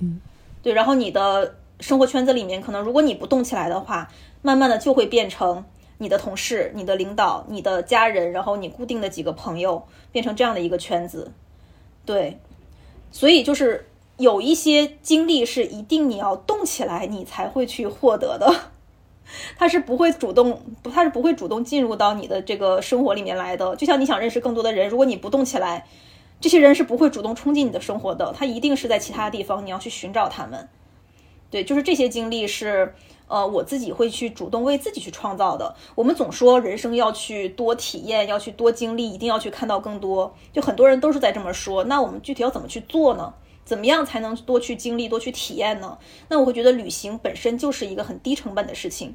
[0.00, 0.20] 嗯，
[0.62, 0.72] 对。
[0.72, 4.10] 然后你的生活圈子里面，可能如果你不动起来的话，
[4.42, 5.64] 慢慢的就会变成。
[6.00, 11.32] 你的同事、你的领导、你的家人，然后你固定的几个朋友，变成这样的一个圈子，
[12.06, 12.38] 对，
[13.10, 18.70] 所以就是有一些经历是一定你要动起来，你才会去获得的，
[19.56, 23.74] 他是不会主动，不，他是不会主动进入到你的这个生活里面来的。
[23.76, 25.86] 就像你想认识更多的人，如果你不动起来，
[26.40, 30.68] 这些人是不会主动冲进你的生活的，他一定是在其他地方，你要去寻找他们。
[31.50, 32.94] 对，就是这些经历是。
[33.30, 35.74] 呃，我自己会去主动为自己去创造的。
[35.94, 40.34] 我们总说人生要去多体验，要去多经历，一定要去看到更多。
[40.50, 41.84] 就很多人都是在这么说。
[41.84, 43.34] 那我们具体要怎么去做呢？
[43.68, 45.98] 怎么样才能多去经历、多去体验呢？
[46.30, 49.14] 那我会觉得旅行本身就是一个很低成本的事情。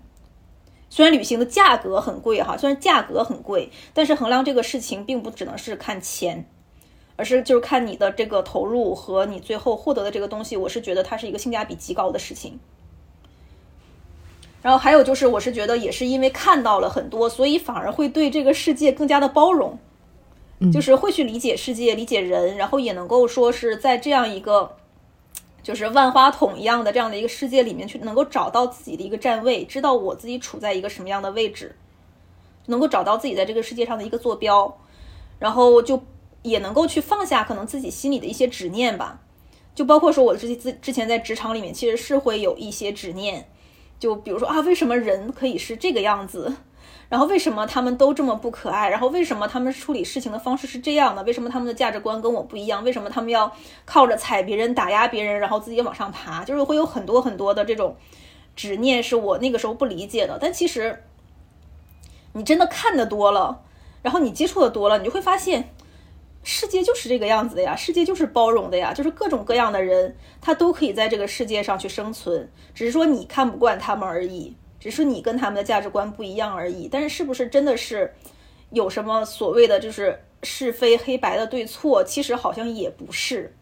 [0.91, 6.47] 虽然旅行的价格很贵哈，虽然价格很贵，但是衡量这个事情并不只能是看钱，
[7.15, 10.55] 而是就是看你的这个投入和你最后获得的这个东西。
[10.55, 12.59] 我是觉得它是一个性价比极高的事情。
[14.61, 19.79] 然后还有就是，我是觉得也是因为看到了很多，所以反而会对这个世界更加的包容，
[20.71, 24.77] 就是会去理解世界、理解人，然后也能够说是在这样一个
[25.61, 31.75] 就是万花筒一样的这样的一个世界里面去，能够找到自己的一个站位，知道我自己处在一个什么样的位置，
[32.67, 34.77] 能够找到自己在这个世界上的一个坐标，
[35.39, 36.01] 然后就
[36.41, 39.21] 也能够去放下可能自己心里的一些执念吧，
[39.75, 43.49] 就包括说我之之之前在职场里面其实是会有一些执念。
[43.99, 46.53] 就比如说啊，为什么人可以是这个样子？
[47.09, 48.89] 然后为什么他们都这么不可爱？
[48.89, 51.23] 然后为什么他们处理事情的方式是这样的？
[51.23, 52.83] 为什么他们的价值观跟我不一样？
[52.83, 53.51] 为什么他们要
[53.85, 56.43] 靠着踩别人、打压别人，然后自己往上爬？
[56.43, 57.95] 就是会有很多很多的这种
[58.55, 60.37] 执念，是我那个时候不理解的。
[60.41, 61.03] 但其实
[62.33, 63.61] 你真的看的多了，
[64.01, 65.69] 然后你接触的多了，你就会发现。
[66.45, 74.53] 世界就是这个样子的呀，世界就是包容的呀，就是各种各样的人，他都可以在这个世界上去生存，只是说你看不惯他们而已，
[74.83, 76.89] 只是你跟他们的价值观不一样而已。
[76.91, 78.13] 但是是不是真的是
[78.71, 82.03] 有什么所谓的就是是非黑白的对错？
[82.03, 83.55] 其实好像也不是。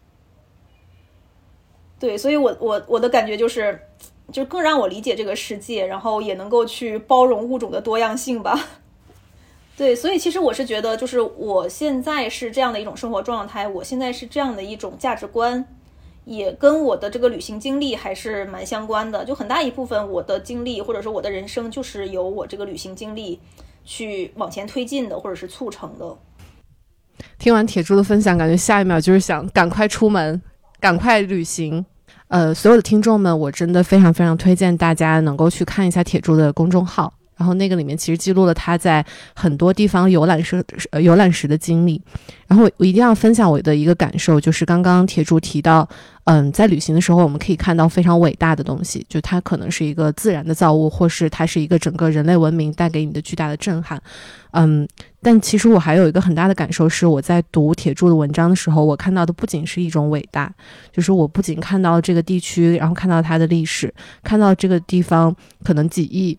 [2.00, 3.80] 对，所以我我我的感觉就是，
[4.32, 8.58] 就更让我理解这个世界，然后也能够去包容物种的多样性吧。
[9.78, 15.64] 对，所以其实我是觉得，就是我现在是这样的一种生活状态，我现在是这样的一种价值观，
[16.24, 19.24] 也跟我的这个旅行经历还是蛮相关的。
[19.24, 23.40] 就很大一部分我的经历或者说我的人生，就是由我这个旅行经历
[23.84, 26.16] 去往前推进的，或者是促成的。
[27.38, 30.40] 听完铁柱的分享，感觉下一秒就是想赶快出门，
[30.80, 31.84] 赶快旅行。
[32.28, 37.12] 呃，所有的听众们，我真的非常非常推荐大家能够去看一下铁柱的公众号，
[37.42, 42.00] 然后那个里面其实记录了他在很多地方游览时呃游览时的经历。
[42.46, 45.88] 然后我一定要分享我的一个感受，就是刚刚铁柱提到，
[46.24, 54.00] 嗯，在旅行的时候我们可以看到非常伟大的东西，就它可能是一个自然的造物，或是它是一个整个人类文明带给你的巨大的震撼，
[54.52, 54.86] 嗯。
[55.24, 60.52] 但其实我还有一个很大的感受是，我在读铁柱的文章的时候，我看到的不仅是一种伟大，
[60.92, 66.36] 就是我不仅看到这个地区，然后看到它的历史，看到这个地方可能几亿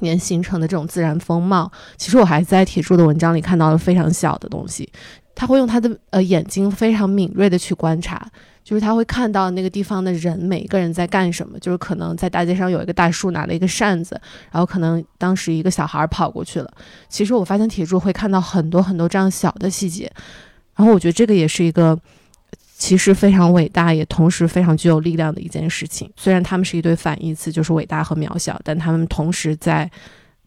[0.00, 4.90] 年形成的这种自然风貌，其实我还在铁柱的文章里看到了非常小的东西，
[5.34, 8.30] 他会用他的呃眼睛非常敏锐的去观察。
[8.62, 11.58] 就是他会看到那个地方的人，每一个人在干什么。
[11.58, 14.20] 就是可能在大街上有一个大叔拿了一个扇子，
[14.52, 16.70] 然后可能当时一个小孩跑过去了。
[17.08, 20.12] 其实我发现铁柱会看到很多很多这样小的细节，
[20.76, 21.98] 然后我觉得这个也是一个
[22.80, 26.10] 其实非常伟大，也同时非常具有力量的一件事情。
[26.16, 29.88] 虽然他们是一对反义词，就是伟大和渺小，但他们同时在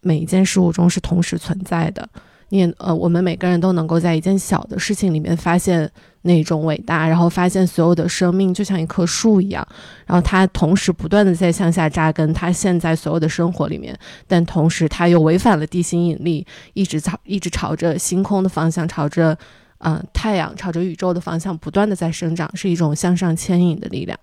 [0.02, 2.10] 每一件事物中是同时存在的。
[2.50, 5.90] 你呃，我们每个人都能够在一件小的事情里面发现
[6.24, 9.66] 那种伟大，然后发现所有的生命就像一棵树一样，
[10.08, 13.96] 然后它同时不断的在向下扎根，它现在所有的生活里面，
[14.28, 19.38] 但同时它又违反了地心引力，一直朝一直朝着星空的方向，朝着
[19.84, 24.20] 嗯太阳，朝着宇宙的方向不断的在生长，是一种向上牵引的力量，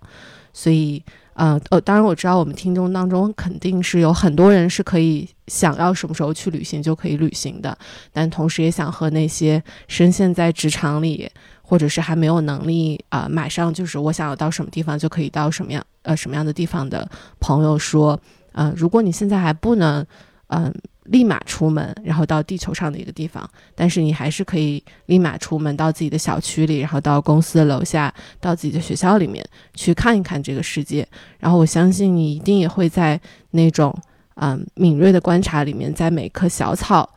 [0.53, 1.03] 所以。
[1.35, 7.75] 嗯，呃，当然我知道我们听众当中肯定是有很多人是可以想要什么时候去旅行就可以旅行的，
[8.13, 11.31] 但同时也想和那些深陷在职场里，
[11.63, 17.09] 或者是还没有能力啊，马上就是我想要到什么地方就可以到什么样呃什么样的地方的
[17.39, 18.21] 朋友说，
[18.53, 20.05] 嗯，如果你现在还不能，
[20.49, 20.75] 嗯。
[21.11, 29.45] 立马出门，然后到地球上的一个地方，但是你还是可以立马出门到自己的小区里，然后到公司的楼下，到自己的学校里面
[29.75, 31.07] 去看一看这个世界。
[31.39, 33.93] 然后我相信你一定也会在那种
[34.35, 37.09] 嗯敏锐的观察里面，在每棵小草、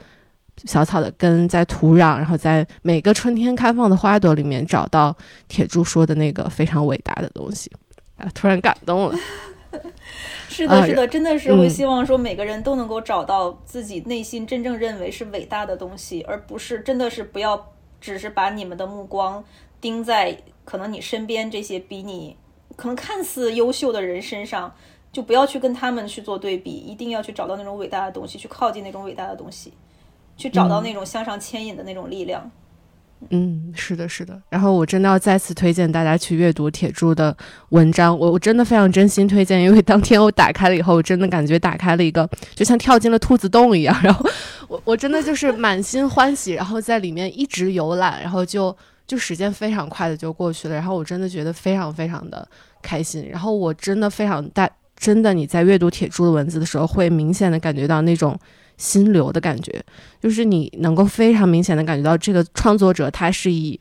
[0.66, 5.16] 小草的根，在土壤，然后在每个春天开放的花朵里面，找到
[5.48, 7.72] 铁柱说的那个非常伟大的东西。
[8.18, 9.16] 啊，突然感动了。
[10.54, 19.44] 是的，是的，真的是会希望说每个人都能够找到自己内心真正认为是伟大的东西，而不是真的是不要只是把你们的目光
[19.82, 22.38] 盯在可能你身边这些比你
[22.76, 24.74] 可能看似优秀的人身上，
[25.12, 29.74] 就不要去跟他们去做对比，一定要去找到那种伟大的东西，去靠近那种伟大的东西，
[30.38, 32.44] 去找到那种向上牵引的那种力量。
[32.44, 32.52] 嗯，
[33.30, 34.42] 嗯是的，是的。
[34.50, 37.36] 然后我真的要再次推荐大家去阅读铁柱的
[37.70, 43.96] 文章，我我真的非常真心推荐，因为当天我打开了以后，我真的感觉打开了一个，就像跳进了兔子洞一样。
[44.04, 44.26] 然后
[44.68, 48.76] 我我真的就是满心欢喜，然后在里面一直游览，然后就
[49.08, 50.76] 就时间非常快的就过去了。
[50.76, 52.48] 然后我真的觉得非常非常的
[52.82, 53.28] 开心。
[53.30, 58.38] 然后我真的非常大，真的你在阅读铁柱的文字的时候，会明显的感觉到那种。
[58.78, 59.84] 心流的感觉，
[60.22, 63.80] 就是你能够非常明显的感觉到这个创作者他是以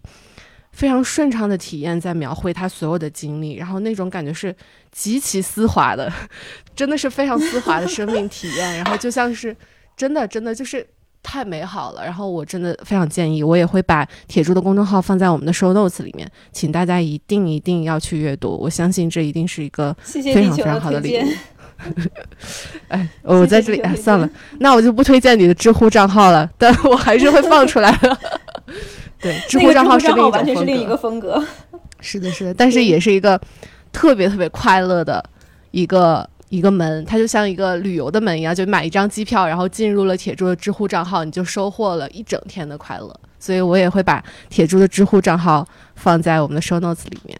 [0.72, 4.54] 非常顺畅的体验在描绘他所有的经历，然后那种感觉是
[4.90, 6.10] 极其丝滑的，
[6.74, 9.54] 真的是非常丝滑的生命体验，然后就像是
[9.96, 10.86] 真的真的就是
[11.22, 12.02] 太美好了。
[12.02, 21.28] 然后我真的非常建议，我也会把铁柱的公众号放在我们的 show notes 里面，请大家一定一定要去阅读，我相信这一定是一个非常非常好的礼物。
[22.88, 24.28] 哎， 我在这里哎，算了，
[24.58, 28.18] 那我就不推荐你的知乎账号了，但我还是会 放出来的。
[29.20, 30.06] 对，知乎账号是
[30.64, 31.42] 另一个风格。
[32.00, 33.40] 是的，是的，但是也是一个
[33.92, 35.24] 特别特别快乐的
[35.70, 43.14] 一个一个门，它就像一个旅游的门一样，就买一张机票，然后进入了铁柱的知乎账号，你就收获了一整天的快乐。
[43.38, 45.66] 所以我也会把铁柱的知乎账号
[45.96, 47.38] 放在我们的 show notes 里面。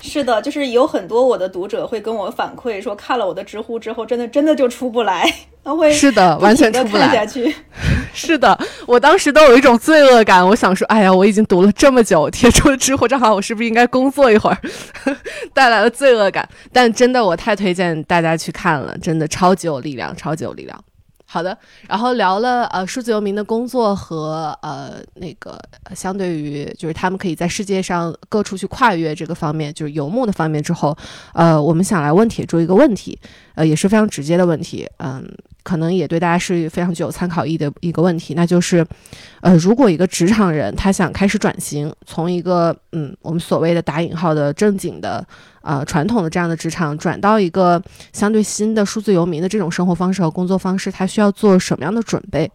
[0.00, 5.30] 是的，就是有很多我的读者会跟我反馈说，看了我的知乎之后，真的真的就出不来，
[5.64, 7.54] 他 会是的，完全出不来下去。
[8.14, 14.58] 是的，我当时都有一种罪恶感，我想说，哎呀，我已经读了这么久，贴出了知乎账号，我是不是应该工作一会儿？
[15.52, 20.78] 带来了罪恶感，但真的，我太推荐大家去看了，真的超级有力量，超级有力量。
[21.26, 21.56] 好的，
[21.88, 25.60] 然后聊了呃数字游民的工作和呃那个
[25.94, 30.96] 相对于就是他们可以在世界上各处去跨越这个方面，就是游牧的方面之后，
[31.34, 33.18] 呃，我们想来问铁柱一个问题，
[33.56, 35.26] 呃，也是非常直接的问题，嗯。
[35.66, 38.86] 可能也对大家是非常具有参考意义的一个问题，那就是，
[39.40, 45.26] 呃，如果一个职场人他想开始转型，从一个嗯我们所谓的打引号的正经的
[45.66, 52.50] 呃传统的这样的职场，转到一个相对新的数字游民的这种生活方式和工作方式，他需要做什么样的准备？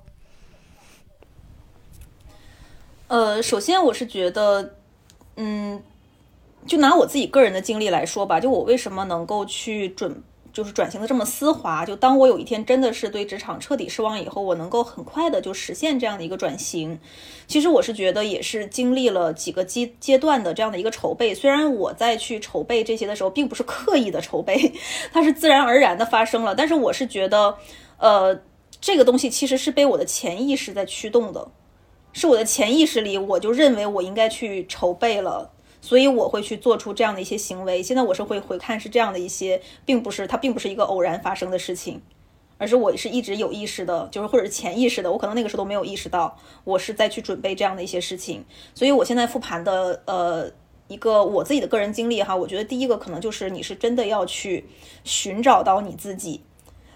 [3.07, 4.75] 呃，首先我是觉得，
[5.35, 5.83] 嗯，
[6.65, 10.23] 就拿我自己个人的经历来说吧，就我为什么能够去准。
[10.53, 16.99] 就是转型的这么丝滑，就当我有一天真的是对职场彻底失望以后，我能够很快的就实现这样的一个转型。
[17.47, 21.33] 其实我是觉得也是经历了几个阶阶段的这样的一个筹备。
[21.33, 24.73] 虽然我在去筹备这些的时候，并不是刻意的筹备，
[25.13, 26.53] 它是自然而然的发生了。
[26.53, 27.55] 但是我是觉得，
[27.97, 28.41] 呃，
[28.79, 31.49] 这个东西其实是被我的潜意识在驱动的，
[32.13, 35.51] 是我的潜意识里我就认为我应该去筹备了。
[35.81, 37.81] 所以我会去做出这样的一些行为。
[37.81, 42.01] 现在我是会回看是这样的一些，并不是它并不是一个偶然发生的事情，
[42.59, 48.45] 而是我是一直有意识的，就是或者是潜意识的，我可能那个时候都没有意识到我是在去准备这样的一些事情。
[48.75, 50.51] 所以我现在复盘的呃
[50.87, 54.65] 一个我自己的个人经历哈，我觉得第一个可能就是你是真的要去
[55.03, 56.43] 寻找到你自己，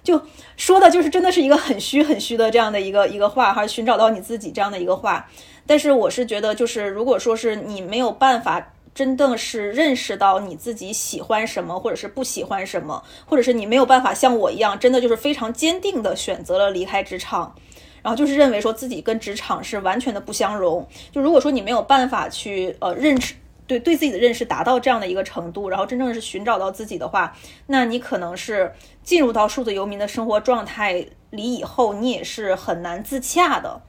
[0.03, 0.21] 就
[0.55, 5.27] 说的就是真的是一个很虚很虚的这样的一个一个话哈，寻找到你自己这样的一个话。
[5.65, 8.73] 但是我是觉得就是如果说是你没有办法。
[8.95, 17.53] 真的是认识到你自己喜欢什么，或者是不喜欢什么，或者是你没有办法像我一样，真的就是非常坚定的选择了离开职场，
[18.01, 20.87] 然后就是认为说自己跟职场是完全的不相容。
[21.11, 23.35] 就如果说你没有办法去呃认识，
[23.67, 27.35] 对对自己的认识达到这样的一个程度，然后真正是寻找到自己的话，
[27.67, 28.71] 那你可能是
[29.03, 33.81] 进入到数字游民的生活状态里以后，你也是很难自洽的，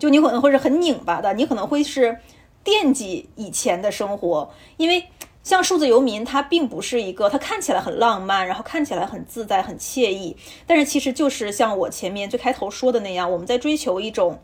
[0.00, 2.18] 就你可能会是很拧巴的，你可能会是。
[2.62, 5.06] 惦记以前的生活，因为
[5.42, 10.36] 像数字游民，它并不是一个，它看起来很浪漫，然后看起来很自在、很惬意，
[10.66, 14.38] 但是其实就是像我前面最开头说的那样，我们在追求一种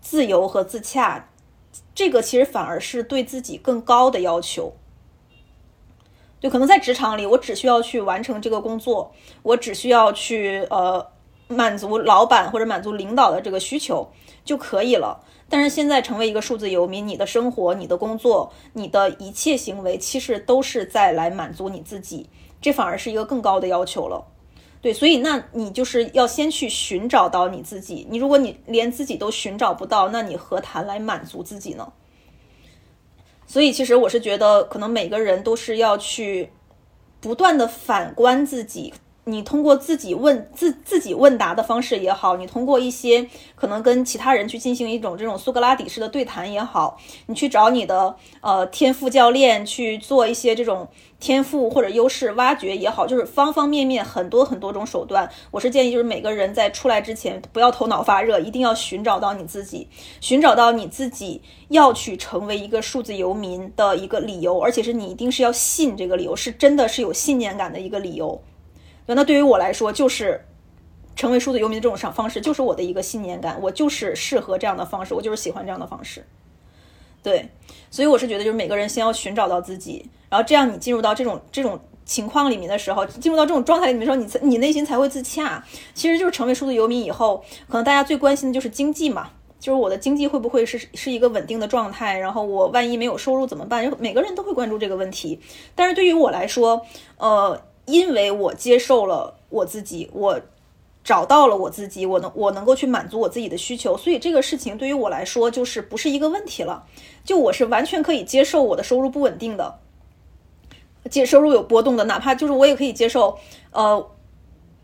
[0.00, 1.28] 自由和自洽，
[1.94, 4.72] 这个其实反而是对自己更高的要求。
[6.38, 9.12] 就可能在职场里，我只需要去完成这个工作，
[9.42, 11.04] 我只需要去呃
[11.48, 14.08] 满足老板或者满足领导的这个需求
[14.44, 15.18] 就可以了。
[15.48, 22.28] 但是现在成为一个数字游民，你的生活、你的工作、你的一切行为，其实都是在来满足你自己，
[22.60, 24.26] 这反而是一个更高的要求了。
[24.82, 28.06] 对，所以那你就是要先去寻找到你自己。
[28.10, 31.92] 你如果你连自己都寻找不到，那你何谈来满足自己呢？
[33.46, 36.50] 所以其实我是觉得，可能每个人都是要去
[37.20, 38.92] 不断的反观自己。
[39.28, 46.96] 你通过自己问自自己问答的方式也好，你通过一些可能跟其他人去进行一种这种苏格拉底式的对谈也好，
[47.26, 50.86] 你去找你的呃天赋教练去做一些这种
[51.18, 55.28] 天赋或者优势挖掘也好，就是方方面面很多很多种手段。
[55.50, 59.88] 我是建议就是每个人在出来之前不要头脑发热，一定要寻找到你自己，
[60.20, 68.40] 寻找到你自己要去成为一个数字游民的一个理由，而且是你一定是要信这个理由，是真的是有信念感的一个理由。
[69.14, 70.44] 那对于我来说，就是
[71.14, 76.26] 成为数字游民的这种上方式，就是我的一个信念感，我就是适合这样的方式，我就是喜欢这样的方式。
[77.22, 77.48] 对，
[77.90, 85.64] 所以我是觉得，就是每个人先要寻找到自己，然后这样你进入到这种这种情况里面的时候，进入到这种状态里面的时候，你才你内心才会自洽。
[85.94, 93.92] 其实就是成为数字游民以后，可能大家最关心的就是经济嘛，就是我的经济会不会是是一个稳定的状态，然后我万一没有收入怎么办？
[93.98, 95.40] 每个人都会关注这个问题。
[95.74, 96.84] 但是对于我来说，
[97.16, 97.60] 呃。
[97.86, 100.40] 因为我接受了我自己，我
[101.04, 106.84] 找到了我自己，我能我能够去满足我自己的需求，所以这个事情对于我来说就是不是一个问题了。
[107.24, 109.78] 就我是完全可以接受我的收入不稳定的，
[111.08, 113.38] 接收入有波动的，哪怕就是我也可以接受，
[113.70, 114.10] 呃，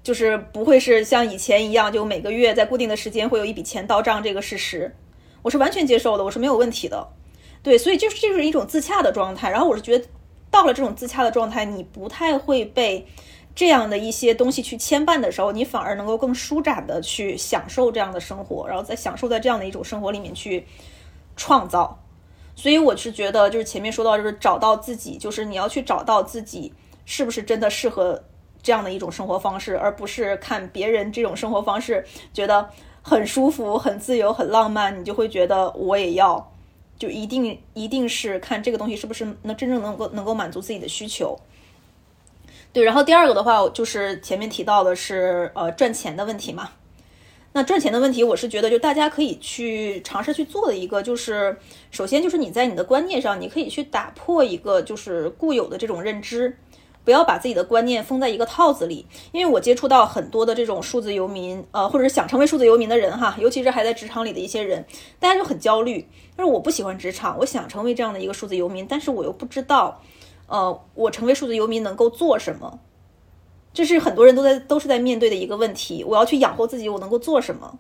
[0.05, 4.95] 就是不会是像以前一样，就每个月在固定的时间会有一笔钱到账这个事实，
[5.43, 7.09] 我是完全接受的，我是没有问题的。
[7.65, 9.51] 对，所以就是就是一种自洽的状态。
[9.51, 10.05] 然后我是觉得。
[10.53, 13.07] 到了这种自洽的状态，你不太会被
[13.55, 20.67] 这样的一些东西去牵绊的时候，你反而能够更舒展的去享受这样的生活，然后在享受在这样的一种生活里面去
[21.37, 21.99] 创造。
[22.55, 26.71] 所以我是觉得，就是前面说到，就是找到自己，就是你要去找到自己
[27.07, 28.23] 是不是真的适合
[28.63, 32.69] 这样的一种生活方式，而不是看别人这种生活方式觉得
[33.01, 36.52] 很舒服、很自由、很浪漫，你就会觉得我也要。
[36.99, 41.39] 就一定一定是看这个东西是不是能真正能够能够满足自己的需求，
[42.73, 42.85] 对。
[42.85, 46.71] 然后第二个的话，就是前面提到的是呃赚钱的问题嘛，
[47.53, 51.57] 那赚钱的问题，我是觉得就大家可以去尝试去做的一个，就是
[51.91, 56.57] 首先就是你在你的观念上，你可以去打破一个就是固有的这种认知，
[57.05, 59.07] 不要把自己的观念封在一个套子里。
[59.33, 64.85] 因为我接触到很多的这种数字游民，呃，或者是想成为数字游民的人哈，尤其是还在职场里的一些人，
[65.19, 66.09] 大家就很焦虑。
[66.37, 70.01] 但是我不喜欢职场，我想成为这样的一个数字游民，但是我又不知道，
[70.47, 72.79] 呃，我成为数字游民能够做什么。
[73.75, 76.05] 这是很多人都在都是在面对的一个问题。
[76.05, 77.79] 我要去养活自己，我能够做什么？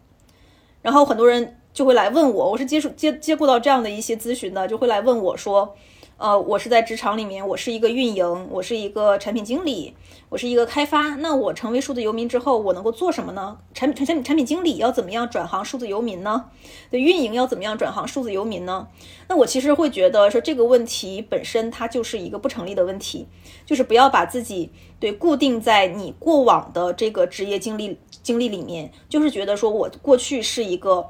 [0.80, 5.76] 然后很多人就会来问我，我是接触接接过到这样的一些咨询的，就会来问我说。
[6.22, 9.92] 呃，我是在职场里面，我是一个运营，我是一个产品经理，
[10.28, 11.16] 我是一个开发。
[11.16, 13.58] 那我成为数字游民之后，我能够做什么呢？
[13.74, 16.44] 产品产产产品经理要怎么样转行数字游民呢？
[16.92, 18.86] 对，运营要怎么样转行数字游民呢？
[19.26, 23.26] 那我其实会觉得说这个问题本身它就是一个不成立的问题，
[23.66, 24.70] 就是不要把自己
[25.00, 31.04] 对固定在你过往的这个职业经历经历里面，就是觉得说我过去是一个。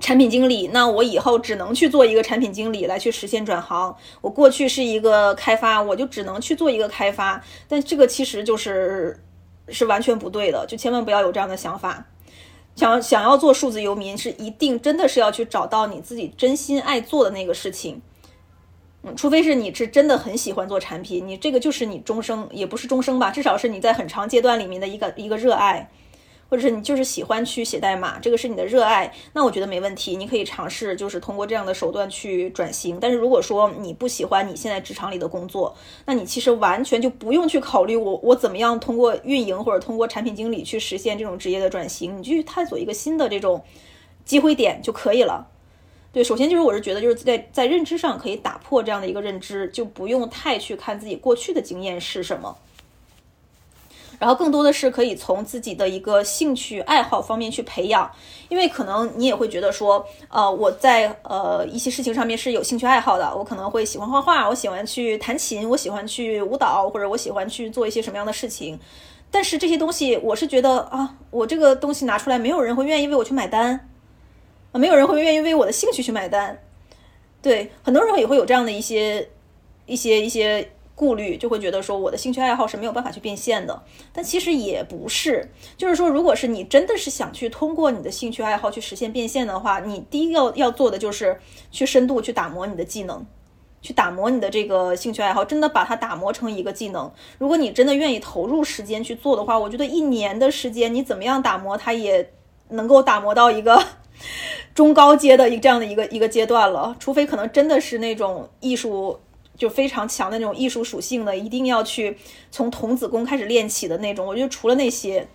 [0.00, 3.96] 产品经理，那我以后只能去做一个产品经理来去实现转行。
[4.20, 7.42] 我过去是一个开发，我就只能去做一个开发。
[7.66, 9.20] 但这个其实就是
[9.68, 12.06] 是完全不对的，就千万不要有这样的想法。
[12.76, 18.00] 想想要做数字游民，是一定真的是要去找到你自己真心爱做的那个事情。
[19.02, 25.90] 嗯，除非是你是真的很喜欢做产品，你这个就是你终生也不是终生吧，至少是你在很长阶段里面的一个一个热爱。
[26.48, 32.98] 或者是你就是喜欢去写代码，这个是你的热爱，那我觉得没问题，你可以尝试就是通过这样的手段去转型。
[33.00, 35.76] 但是如果说你不喜欢你现在职场里的工作，
[36.06, 43.62] 那你其实完全就不用去考虑我我怎么样通过运营或者通过产品经理去实现这种职业的转型，你去探索一个新的这种
[44.24, 45.48] 机会点就可以了。
[46.10, 52.56] 对，首先就是我是觉得就是在在认知上可以打破这样的一个认知，就不用太去看自己过去的经验是什么。
[54.18, 58.10] 然后更多的是可以从自己的一个兴趣爱好方面去培养，
[58.48, 68.78] 因为可能你也会觉得说，呃，我在呃一些事情上面是有兴趣爱好的，我可能会喜欢画画，我喜欢去弹琴，我喜欢去舞蹈，或者我喜欢去做一些什么样的事情。
[69.30, 73.88] 但是这些东西，我是觉得啊，我这个东西拿出来，没有人会愿意为我去买单，
[74.72, 76.58] 啊，没有人会愿意为我的兴趣去买单。
[77.40, 79.28] 对，很多人也会有这样的一些
[79.86, 80.72] 一些一些。
[80.98, 83.80] 顾虑就会觉得说我的兴趣爱好是没有办法去变现的，
[84.12, 91.38] 但其实也不是，就是说，如果是你真的是想去通过你的兴趣爱好去实现变现的话，你第一要要做的就是
[91.70, 93.24] 去深度去打磨你的技能，
[93.80, 97.08] 去打磨你的这个兴趣爱好，真的把它打磨成一个技能。
[97.38, 102.32] 如果你真的愿意投入时间去做的话，我觉得一年的时间你怎么样打磨它也
[102.70, 103.80] 能够打磨到一个
[104.74, 109.20] 中高阶的一这样的一个一个阶段了，除非可能真的是那种艺术。
[109.58, 112.16] 就非常强的那种艺术属性的，一定要去
[112.50, 114.24] 从童子功开始练起的那种。
[114.24, 115.26] 我觉得除了那些，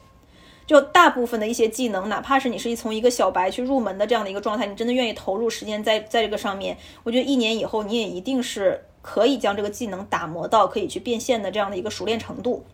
[0.66, 12.66] 就大部分的一些技能，哪怕是你是从一个小白去入门的这样的一个状态，你真的愿意投入时间在在这个上面，我觉得一年以后你也一定是可以将这个技能打磨到可以去变现的这样的一个熟练程度。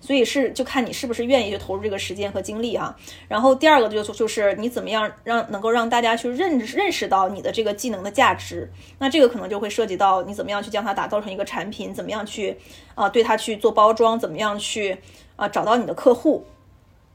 [0.00, 2.96] 所以是就看你是不是愿意去投入这个时间和精力啊。
[3.28, 8.70] 然后第二个就就是你怎么样让能够让大家去认认识到你的这个技能的价值。
[8.98, 12.56] 那这个可能就会涉及到你怎么样去将它打造成一个产品，怎么样去
[12.94, 14.98] 啊对它去做包装，怎么样去
[15.36, 16.46] 啊找到你的客户，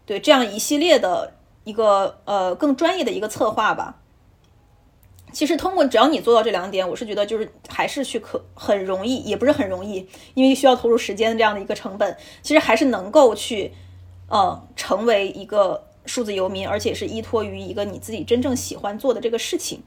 [0.06, 3.96] 对这样一系列的一个呃更专业的一个策划吧。
[5.34, 13.74] 其实通过只要你做到这两点，我是觉得就是还是去可很容易，也不是很容易，因为需要投入时间的这样的一个成本，其实还是能够去，
[14.30, 19.82] 呃，成为一个数字游民，而且是依托于一个你自己真正喜欢做的这个事情。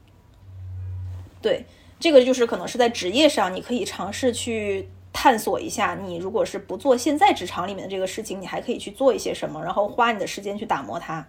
[1.41, 1.65] 对，
[1.99, 11.25] 这个就是可能是在职业上，你可以尝试去探索一下，你如果是不做现在职场里面的这个事情，你还可以去做一些什么，然后花你的时间去打磨它。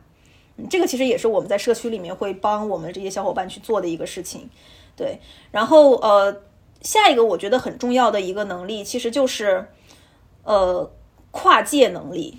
[0.69, 4.49] 这个其实也是我们在社区里面会帮我们这些小伙伴去做的一个事情，
[4.97, 5.21] 对。
[5.53, 6.43] 然后呃，
[6.83, 9.69] 下一个我觉得很重要的一个能力，其实就是
[10.43, 10.91] 呃
[11.31, 12.39] 跨界能力。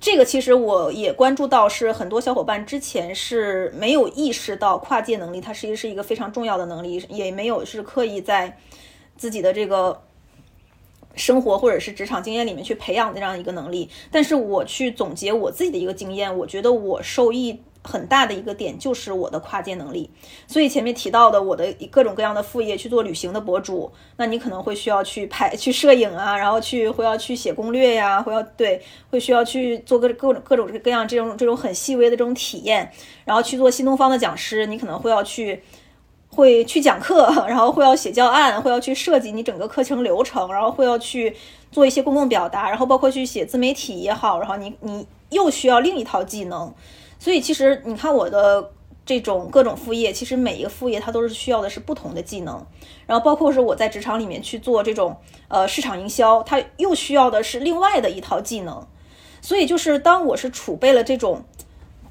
[0.00, 8.58] 这个其实我也关注到，是很多小伙伴之前是没有意识到跨界能力，它其实是一个非常重要的能力，也没有是刻意在
[9.16, 10.02] 自己的这个。
[11.14, 20.08] 生活或者是职场经验里面去培养的这样一个能力，但是我去总结我自己的一个经验，我觉得我受益很大的一个点就是我的跨界能力。
[20.46, 28.80] 所以前面提到的我的各种各样的副业去做旅行的博主，那你可能会需要去拍、去摄影啊，然后去会要去写攻略呀，会要对，
[29.10, 32.90] 会需要去做各各种各种各样这种这种很细微的这种体验，
[33.24, 35.62] 然后去做新东方的讲师，你可能会要去。
[36.30, 41.36] 会去讲课， 然后会要写教案，会要去设计你整个课程流程，然后会要去
[41.72, 46.72] 做一些公共表达，然后包括去写自媒体也好，然后你你又需要另一套技能。
[47.18, 48.70] 所以其实你看我的
[49.04, 52.64] 这种各种副业，其实每一个副业它都是需要的是不同的技能。
[53.06, 55.16] 然后包括是我在职场里面去做这种
[55.48, 58.86] 呃市场营销，它又需要的是另外的一套技能。
[59.42, 61.42] 所以就是当我是储备了这种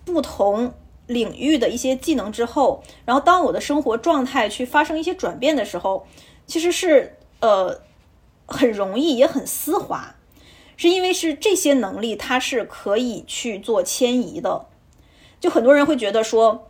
[0.03, 0.73] 不同
[1.09, 6.07] 领域的一些技能之后，然后当我的生活状态去发生一些转变的时候，
[6.47, 7.81] 其实是呃
[8.45, 10.15] 很容易也很丝滑，
[10.77, 14.67] 是因为是这些能力它是可以去做迁移的。
[15.41, 16.68] 就很多人会觉得说。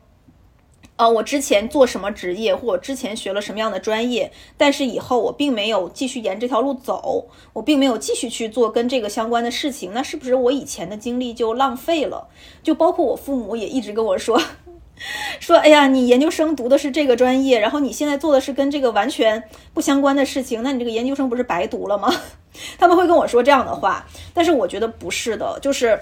[1.00, 12.28] 啊，我之前做什么职业，或者之前学了什么样的专业，但是以后我并没有继续沿这条路走，我并没有继续去做跟这个相关的事情，那是不是我以前的经历就浪费了？
[12.62, 14.42] 就包括我父母也一直跟我说，
[15.40, 19.42] 说，哎呀，你研究生读的是这个专业，然后你现在做的是跟这个完全
[19.74, 22.14] 不相关的事情，那你这个研究生不是白读了吗？
[22.78, 25.98] 他们会跟我说这样的话，但是我觉得不是的，就是。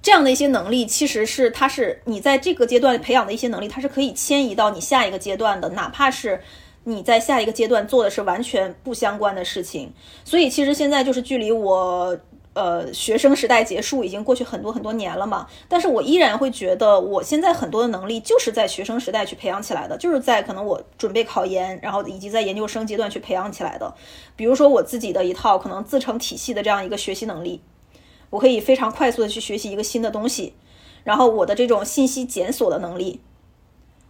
[0.00, 6.40] 这样的一些能力，其实是它是你在这个阶段培养的一些能力，它是可以迁移到你下一个阶段的，哪怕是
[6.84, 9.92] 你在下一个阶段做的是完全不相关的事情。
[10.24, 12.16] 所以其实现在就是距离我
[12.54, 23.92] 呃学生时代结束已经过去很多很多年了嘛，但是我依然会觉得我现在很多的能力就是在学生时代去培养起来的，就是在可能我准备考研，然后以及在研究生阶段去培养起来的。
[24.36, 27.60] 比如说我自己的一套可能自成体系的这样一个学习能力。
[28.30, 30.54] 我可以非常快速的去学习一个新的东西，
[31.04, 33.20] 然后我的这种信息检索的能力，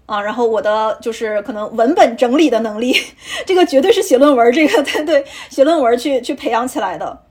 [0.07, 2.95] 啊，然后我的就是可能文本整理的能力，
[3.47, 7.25] 这个绝对是写论文这个对对写论文去去培养起来的，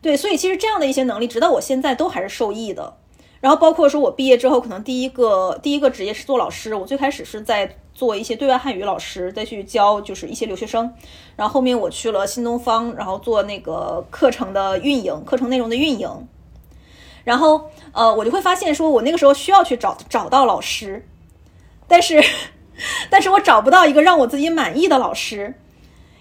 [0.00, 2.96] 对，所以其实这样的一些能力，直到我现在都还是受益的。
[3.40, 7.76] 然后包括说我毕业之后，可能第一个第一个职业是做老师，我最开始是在。
[8.00, 10.90] 做一些对外汉语老师，再去教就是一些留学生，
[11.36, 16.08] 然后后面我去了新东方，然后做那个课程的运营，课程内容的运营，
[17.24, 21.06] 然后呃，我就会发现说，我那个时候需要去找找到老师，
[21.86, 22.24] 但是
[23.10, 25.52] 但是我找不到一个让我自己满意的老师，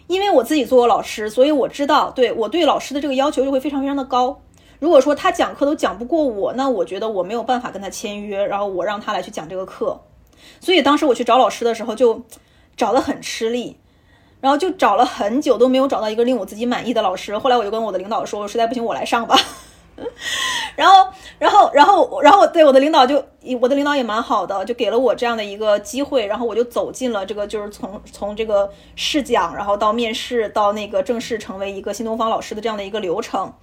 [0.07, 4.41] 因为我自己做过老师，所以我知道，对我对老师的这个要求就会非常非常的高。
[4.79, 10.01] 如果说他讲课都讲不过我，那我觉得我没有办法跟他签约，然后我让他来去讲这个课。
[10.59, 12.21] 所以当时我去找老师的时候，就
[12.75, 13.77] 找得很吃力，
[14.41, 17.37] 然后就找了很久都没有找到一个令我自己满意的老师。
[17.37, 19.37] 后来我就跟我的领导说，实在不行我来上吧。
[20.77, 23.21] 然后，然后，然后，然后对我的领导就，
[23.59, 26.25] 我的领导也蛮好的，就给了我这样的一个机会。
[26.25, 33.53] 然后我就走进了这个，就是从从这个试讲，然后到面试，到那个正式成为一个新东方老师的这样的一个流程。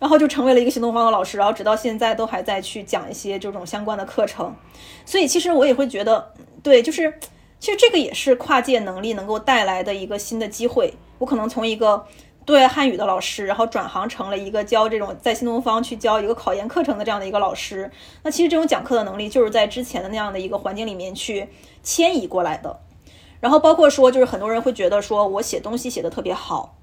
[0.00, 4.56] 然后就成为了一个新东方的老师，然后直到现在都还在去讲一些这种相关的课程，
[5.04, 6.32] 所以其实我也会觉得，
[6.62, 7.12] 对，就是
[7.60, 10.94] 其实这个也是跨界能力能够带来的一个新的机会。
[11.18, 12.02] 我可能从一个
[12.46, 17.90] 对汉语的老师，然后转行成了一个教这种在新东方去教一个考研课程的这样的一个老师。
[18.22, 21.46] 那其实这种讲课的能力就是在之前的那样的一个环境里面去
[21.82, 22.80] 迁移过来的。
[23.38, 26.74] 然后包括说，就是很多人会觉得说我写东西写的特别好。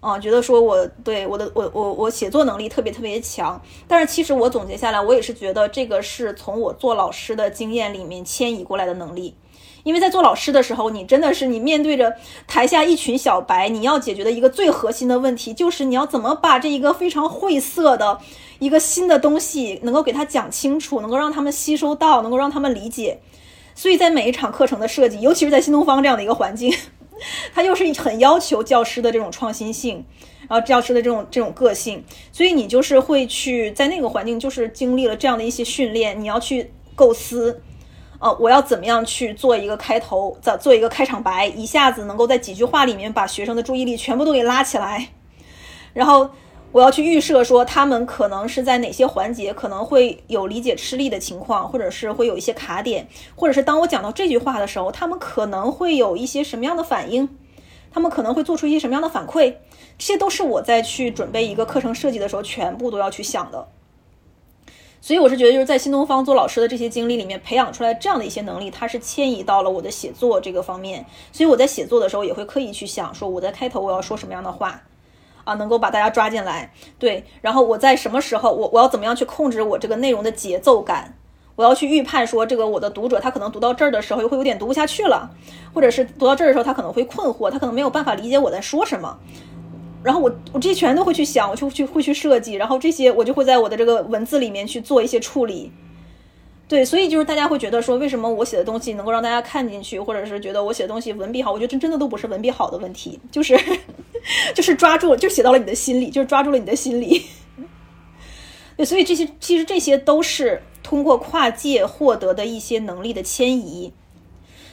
[0.00, 9.34] 啊，觉得说我对我的我我我写作能力特别特别强，但是其实我总结下来，我也是觉得这个是从我做老师的经验里面迁移过来的能力，
[9.82, 12.14] 因为在做老师的时候，你真的是你面对着
[12.46, 18.18] 台下一群小白，你要解决的一个最核心的问题，就是你要怎么把这一个非常晦涩的
[18.58, 23.20] 一个新的东西，能够给他讲清楚，能够让他们吸收到，能够让他们理解。
[23.74, 26.72] 所以在每一场课程的设计，尤其是在新东方这样的一个环境。
[27.54, 30.04] 他又是很要求教师的这种创新性，
[30.48, 37.62] 然后教师的这种这种个性，所以你就是会去在那个环境，就是经历了这样的一些训练，你要去构思，
[38.18, 45.08] 呃，我要怎么样去做一个开头，再做一个开场白，一下子能够在几句话里面把学生的注意力全部都给拉起来，
[45.92, 46.30] 然后。
[46.72, 57.28] 我要去预设说他们可能是在哪些环节可能会有理解吃力的情况，或者是会有一些卡点，或者是当我讲到这句话的时候，他们可能会有一些什么样的反应，
[57.90, 59.56] 他们可能会做出一些什么样的反馈，
[59.98, 63.66] 这些都是我在去准备一个课程设计的时候全部都要去想的。
[65.00, 74.82] 所以我是觉得就是在新东方做老师的这些经历里面培养出来这样的一些能力，它是迁移到了我的写作这个方面，所以我在写作的时候也会刻意去想说我在开头我要说什么样的话。
[75.50, 81.16] 啊，能够把大家抓进来，对，然后我在什么时候，我我要怎么样去控制我这个内容的节奏感？
[81.56, 85.28] 我要去预判说，这个我的读者他可能读到这儿的时候又会有点读不下去了，
[85.74, 89.18] 或者是读到这儿的时候他可能会困惑，他可能没有办法理解我在说什么。
[90.04, 95.72] 然后我我这些全都会去想，我就去会去设计，然后这些我就会在我的这个文字里面去做一些处理。
[96.70, 101.50] 对，所以就是大家会觉得说，为什么我写的东西能够让大家看进去，或者是觉得我写的东西文笔好？
[101.50, 103.58] 我觉得这真的都不是文笔好的问题，就是
[104.54, 107.26] 就是抓住，就写到了你的心里，就是抓住了你的心理。
[108.78, 113.92] 对，所以这些其实这些都是通过跨界获得的一些能力的迁移。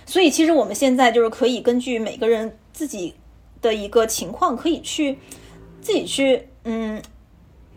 [0.06, 3.16] 所以其实我们现在就是可以根据每个人自己
[3.60, 5.18] 的一个情况，可以去
[5.82, 7.02] 自己去嗯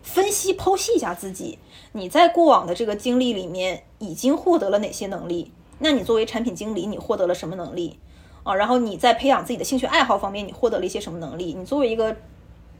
[0.03, 1.57] 分析剖析一下自己，
[1.93, 5.51] 你在过往的这个经历里面已经获得了哪些能力？
[5.79, 7.99] 那你作为产品经理，你获得了什么能力
[8.43, 8.55] 啊？
[8.55, 11.53] 然后你在培养自己的兴趣爱好方面，你获得了一些什么能力？
[11.53, 12.15] 你作为一个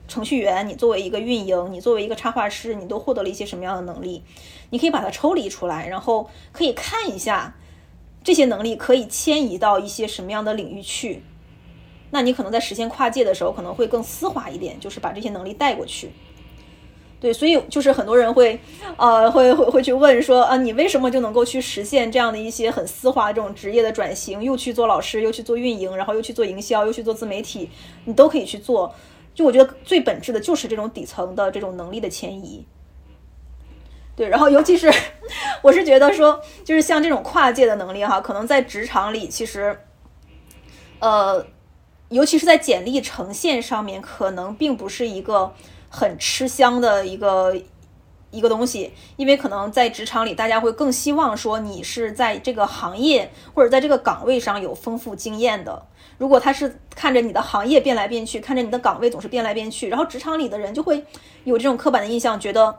[0.07, 4.23] 程序员，你作为一个运营，你作为一个插画师，你都获得了一些什么样的能力？
[4.69, 7.55] 你可以把它抽离出来，然后可以看一下
[8.23, 11.23] 这些能力可以迁移到一些什么样的领域去。
[12.11, 16.11] 那你可能在实现跨界的时候，可能会更丝滑一点，就是把这些能力带过去。
[17.21, 18.59] 对，所以就是很多人会，
[18.97, 24.41] 呃，会会会去问说，啊，你为什么就能够去实现这样的一些很丝滑这种职业的转型？
[24.41, 27.69] 又去做老师，又去做运营，然后又去做营销，又去做自媒体，
[28.05, 28.91] 你都可以去做。
[29.35, 32.65] 就我觉得最本质的就是这种底层的这种能力的迁移。
[34.15, 34.91] 对，然后尤其是
[35.61, 39.79] 我是觉得说，就是像这种跨界的能力哈，可能在职场里其实，
[40.97, 41.45] 呃，
[42.09, 45.53] 尤其是在简历呈现上面，可能并不是一个。
[45.93, 47.53] 很吃香的一个
[48.31, 55.85] 一个东西，因为可能在职场里，大家会更希望说你是在这个行业或者在这个岗位上有丰富经验的。
[56.17, 61.05] 如果他是看着你的行业变来变去，看着你的岗位总是变来变去，然后职场里的人就会
[61.43, 62.73] 有这种刻板的印象，觉得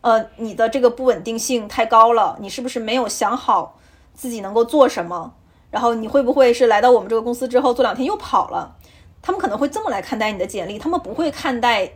[0.00, 3.78] 呃你的这个不稳定性太高了，你是不是没有想好
[4.14, 5.34] 自己能够做什么？
[5.70, 8.74] 然后你会不会是来到我们这个公司之后做两天又跑了？
[9.22, 11.92] 他们可能会这么来看待你的简历，他们不会看待。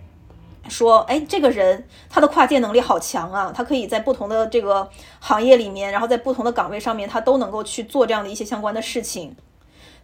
[0.69, 4.89] 说，哎，这个人他的跨界能力好强啊，他可以在不同的这个
[5.21, 9.35] 行业里面，然后在不同的岗位上面，他都能够去做这样的一些相关的事情。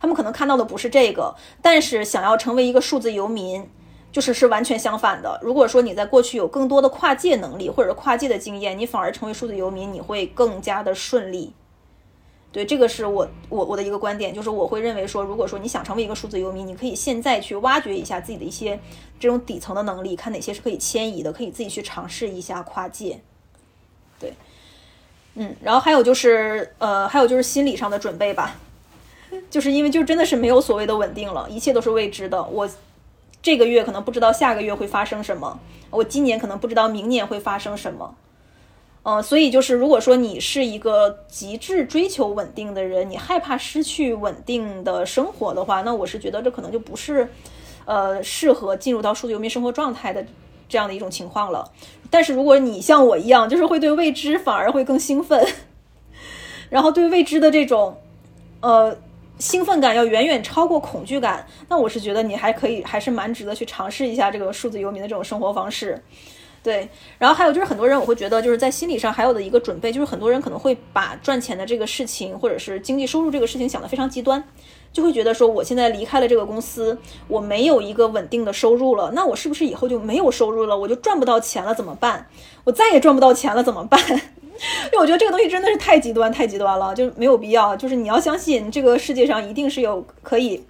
[0.00, 3.68] 他们可能看到的不是这个，但是想要成为一个数字游民，
[4.12, 5.40] 就是是完全相反的。
[5.42, 11.52] 如果说你在过去有更多的跨界能力或者跨界的经验，你反而成为数字游民，你会更加的顺利。
[12.50, 18.80] 对，这个是我我我的一个观点，就是我会认为说，如果说你想成为一个数字游民，你可以现在去挖掘一下自己的一些
[19.20, 23.20] 这种底层的能力，看哪些是可以迁移的，可以自己去尝试一下跨界。
[24.18, 24.32] 对，
[25.34, 28.56] 嗯，然后还有就是呃，还有就是心理上的准备吧，
[29.50, 32.42] 就是因为就真的是没有所谓的稳定了，一切都是未知的。
[32.42, 32.66] 我
[33.42, 38.16] 这个月可能不知道下个月会发生什么，我今年可能不知道明年会发生什么。
[39.10, 47.26] 嗯，所以就是，如果说你是一个极致追求稳定的人，你害怕失去稳定的生活的话，那我是觉得这可能就不是，
[47.86, 50.22] 呃，适合进入到数字游民生活状态的
[50.68, 51.72] 这样的一种情况了。
[52.10, 55.42] 但是如果你像我一样，就是会对未知反而会更兴奋，
[56.68, 57.96] 然后对未知的这种，
[58.60, 58.94] 呃，
[59.38, 65.98] 兴奋感要远远超过恐惧感，那我是觉得你还可以，还是蛮值得去尝试一下这个数字游民的这种生活方式。
[66.62, 66.88] 对，
[67.18, 74.42] 然后还有就是很多人，我会觉得就是在心理上还有的一个准备，就是很多人可能会把赚钱的这个事情，或者是经济收入这个事情想得非常极端，
[74.92, 76.98] 就会觉得说我现在离开了这个公司，
[77.28, 82.28] 我没有一个稳定的收入了，那我是不是以后就没有收入了，我就赚不到钱了怎么办？
[82.64, 84.00] 我再也赚不到钱了怎么办？
[84.10, 87.76] 因为我觉得这个东西真的是太极端太极端了，就没有必要。
[87.76, 90.60] 就是你要相信这个世界上一定是有可以。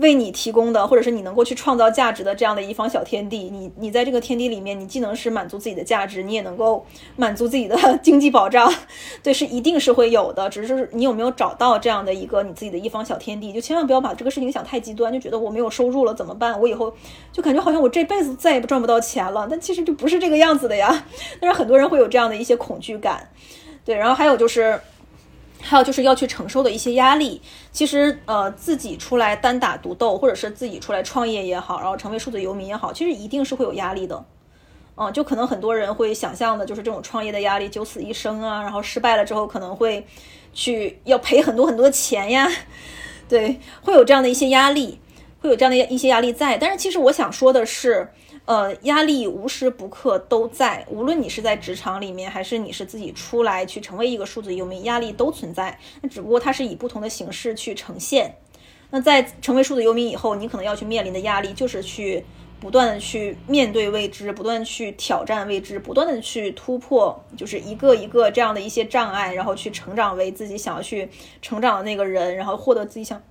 [0.00, 6.84] 为你提供的，或者是你能够去创造价值的这样的一方小天地，你你在这个天地里面，你既能是满足自己的价值，你也能够
[7.16, 8.72] 满足自己的经济保障，
[9.22, 10.48] 对，是一定是会有的。
[10.48, 16.58] 只是你有没有找到这样的一个你自己的一方小天地，就千万不要把这个事情想太极端，就觉得我没有收入了怎么办？
[16.60, 16.92] 我以后
[17.32, 19.46] 就感觉好像我这辈子再也不赚不到钱了。
[19.50, 21.04] 但其实就不是这个样子的呀。
[21.40, 23.30] 但是很多人会有这样的一些恐惧感，
[23.84, 24.80] 对，然后还有就是。
[25.62, 27.40] 还有就是要去承受的一些压力，
[27.70, 34.24] 其实呃自己出来单打独斗，或者是自己出来创业也好，然后成为数字游民也好，其实一定是会有压力的，
[34.96, 40.06] 嗯，就可能很多人会想象的就是这种创业的压力，九死一生啊，然后失败了之后可能会
[40.52, 42.50] 去要赔很多很多钱呀，
[43.28, 44.98] 对，会有这样的一些压力，
[45.40, 48.08] 会有这样的一些压力在，但是其实我想说的是。
[48.50, 55.78] 呃，压力无时不刻都在，无论你是在职场里面，还是你是自己出来去成为一个数字游民，压力都存在。
[56.02, 58.34] 那只不过它是以不同的形式去呈现。
[58.90, 62.24] 那在成为数字游民以后，你可能要去面临的压力，就是去
[62.58, 71.08] 不断的去面对未知，不断去挑战未知，不断的去突破，就是一个一个这样的一些障碍，然后去成长为自己想要去
[71.40, 73.22] 成长的那个人，然后获得自己想。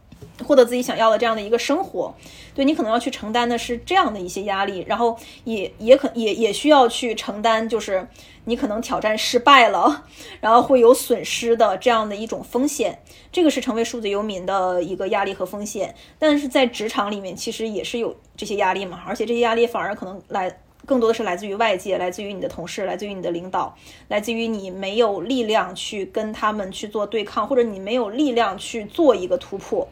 [0.45, 2.13] 获得自己想要的这样的一个生活，
[2.55, 8.07] 对你可能要去承担的是这样的一些压力，然后也也可也也需要去承担，就是
[8.45, 10.05] 你可能挑战失败了，
[10.39, 12.99] 然后会有损失的这样的一种风险。
[13.31, 15.93] 这个是成为数字游民的一个压力和风险。
[16.17, 23.75] 但是在职场里面，其实也是有这些压力嘛，而且这些压力反而可能来更多的是来自于外界，来自于你的同事，来自于你的领导，
[24.07, 29.87] 来自于你没有力量去跟他们去做对抗，或者你没有力量去做一个突破。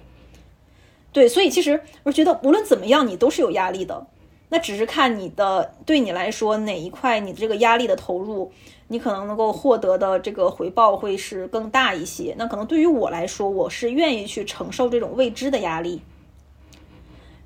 [1.17, 4.05] 对，所以其实我觉得无论怎么样，你都是有压力的。
[4.49, 8.51] 那只是看你的对你来说哪一块你这个压力的投入，
[8.89, 12.35] 你可能能够获得的这个回报会是更大一些。
[12.37, 16.03] 那可能对于我来说，我是愿意去承受这种未知的压力，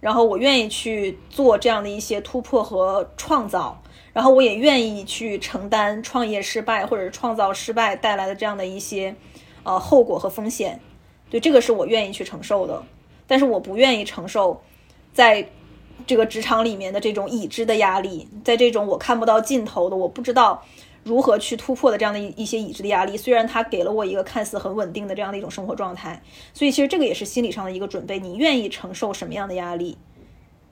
[0.01, 9.15] 然后我愿意去做这样的一些突破和创造，然后我也愿意去承担创业失败或者创造失败带来的这样的一些
[9.63, 10.81] 呃后果和风险。
[11.29, 12.83] 对，这个是我愿意去承受的，
[13.31, 14.61] 但是我不愿意承受
[15.13, 15.47] 在。
[16.07, 20.65] 这个职场里面的这种已知的压力，在这种我看不到尽头的，我不知道
[21.03, 26.19] 如何去突破的这样的一一些已知的压力，虽然它给了我一个看似很稳定的这样的一种生活状态，
[26.55, 29.95] 所以其实这个也是心理上的一个准备，你愿意承受什么样的压力？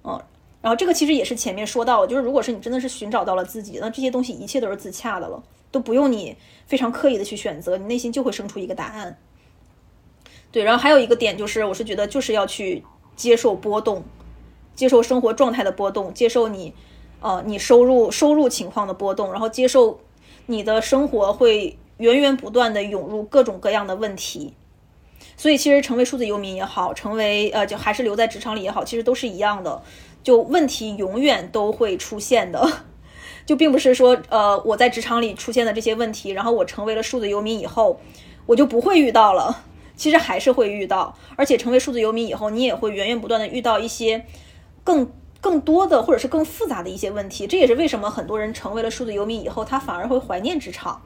[0.04, 0.20] 嗯，
[0.64, 6.36] 然后这个其实也是前面说到了，就是如果是你真的是寻找到了自己，那这些东西一切都是自洽的了，都不用你
[6.66, 9.16] 非常刻意的去选择，你内心就会生出一个答案。
[10.52, 12.84] 对，然后还有一个点就是，我是觉得就是要去
[13.16, 14.04] 接受波动。
[14.76, 16.74] 接受生活状态的波动，接受你，
[17.20, 20.00] 呃，你收入收入情况的波动，然后接受
[20.46, 24.54] 你的生活会源源不断的涌入各种各样的问题。
[25.36, 29.82] 所以，其实成为数字游民也好，成为呃，就还是留在职场里也好，其实都是一样的，
[30.24, 32.66] 就问题永远都会出现的。
[33.46, 38.00] 就并不是说，呃，我在职场里出现的这些问题，然后我成为了数字游民以后，
[38.46, 39.66] 我就不会遇到了。
[40.00, 44.26] 其实还是会遇到，而且成为数字游民以后，你也会源源不断的遇到一些。
[44.82, 51.00] 更更多的或者是更复杂的一些问题，这也是为什么很多人成为了数字游民以后，他反而会怀念职场，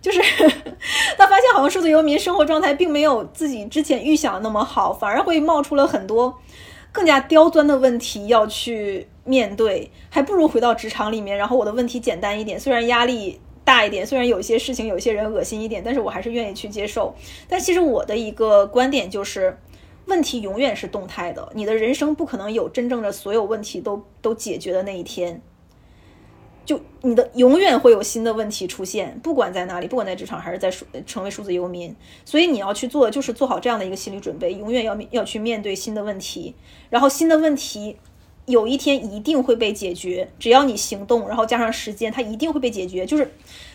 [0.00, 0.20] 就是
[1.16, 6.36] 他发现好像数字游民生活状态并没有自己之前预想的那么好，反而会冒出了很多
[6.90, 17.14] 更加刁钻的问题要去面对，还不如回到职场里面，然后我的问题简单一点，虽然压力大一点，虽然有一些事情有些人恶心一点，但是我还是愿意去接受。
[17.48, 19.58] 但其实我的一个观点就是。
[20.06, 25.40] 问题永远是动态的，你的人生不可能有真正的所有问题都都解决的那一天。
[26.66, 31.96] 就你的永远会有新的问题出现，不管在哪里，不管在职场还是在数成为数字游民。
[32.26, 36.54] 所以你要去做就是做好这样的一个心理准备，永远要要去面对新的问题。
[36.90, 37.96] 然后新的问题
[38.46, 43.06] 有一天一定会被解决，只要你行动，然后加上时间，它一定会被解决。
[43.06, 43.32] 就是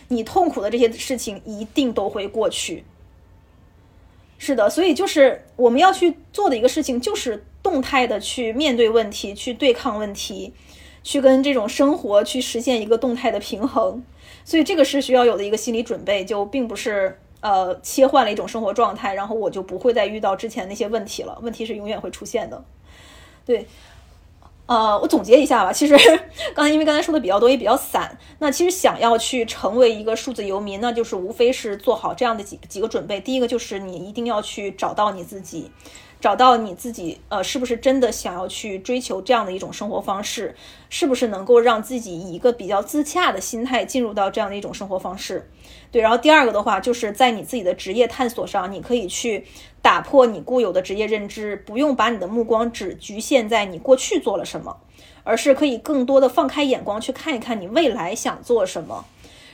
[0.08, 2.84] 你痛苦的这些事情一定都会过去。
[4.38, 10.52] 是的，所以就是我们要去做的一个事情，就是动态的去面对问题，去对抗问题，
[11.02, 14.02] 去跟这种生活去实现一个动态的平衡。
[14.44, 21.38] 所以这个是需要有的一个心理准备，就并不是呃切换了一种生活状态，然后我就不会再遇到之前那些问题了。
[21.42, 22.64] 问题是永远会出现的，
[23.44, 23.66] 对。
[24.70, 25.72] 呃，我总结一下吧。
[25.72, 25.96] 其实
[26.54, 28.16] 刚才因为刚才说的比较多，也比较散。
[28.38, 33.18] 那其实想要去成为一个数字游民，那就是无非是做好这样的几几个准备。
[33.18, 35.72] 第一个就是你一定要去找到你自己。
[36.20, 40.54] 找到你自己，呃，是不是真的想要去追求这样的一种生活方式？
[40.90, 45.50] 是不是能够让自己以一个比较自洽的心态进入到这样的一种生活方式？
[45.92, 49.44] 对，然后第二个的话，就是在你自己的职业探索上，你可以去
[49.82, 54.76] 打破你固有的职业认知，不用把你的目光只局限在你过去做了什么，
[55.24, 59.04] 而是可以更多的放开眼光去看一看你未来想做什么。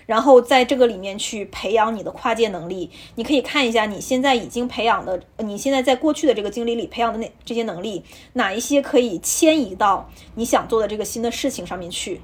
[0.05, 12.21] 然后在这个里面去培养你的跨界能力，你可以看一下你现在已经培养的，你现在在过去的这个经历里培养的那这些能力，哪一些可以迁移到你想做的这个新的事情上面去。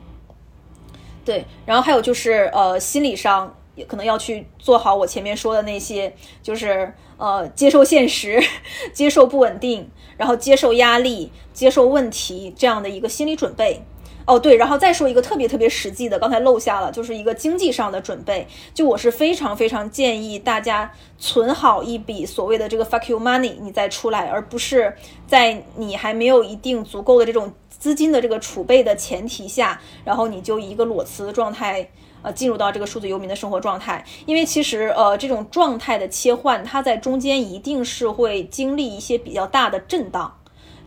[1.24, 8.42] 对，然后还有就是呃，心理上也可能要去做好我前面说的那些，就是呃，接受现实，
[8.92, 13.82] 接受不稳定，然后接受压力，接受问题这样的一个心理准备。
[14.26, 18.46] 哦，对，然后再说一个特别特别实际的，刚才漏下了，就是一个经济上的准备。
[18.72, 24.94] 就我是非常非常建议大家存好一笔所谓的这个 fuck you money，你再出来，而不是
[25.26, 31.90] 在你还没有一定足够的这种资金的这个储备的前提下，然后你就一个裸辞的状态，
[32.22, 34.04] 呃，进入到这个数字游民的生活状态。
[34.26, 40.38] 因为其实，呃，这种状态的切换，它在中间一定是会经历一些比较大的震荡。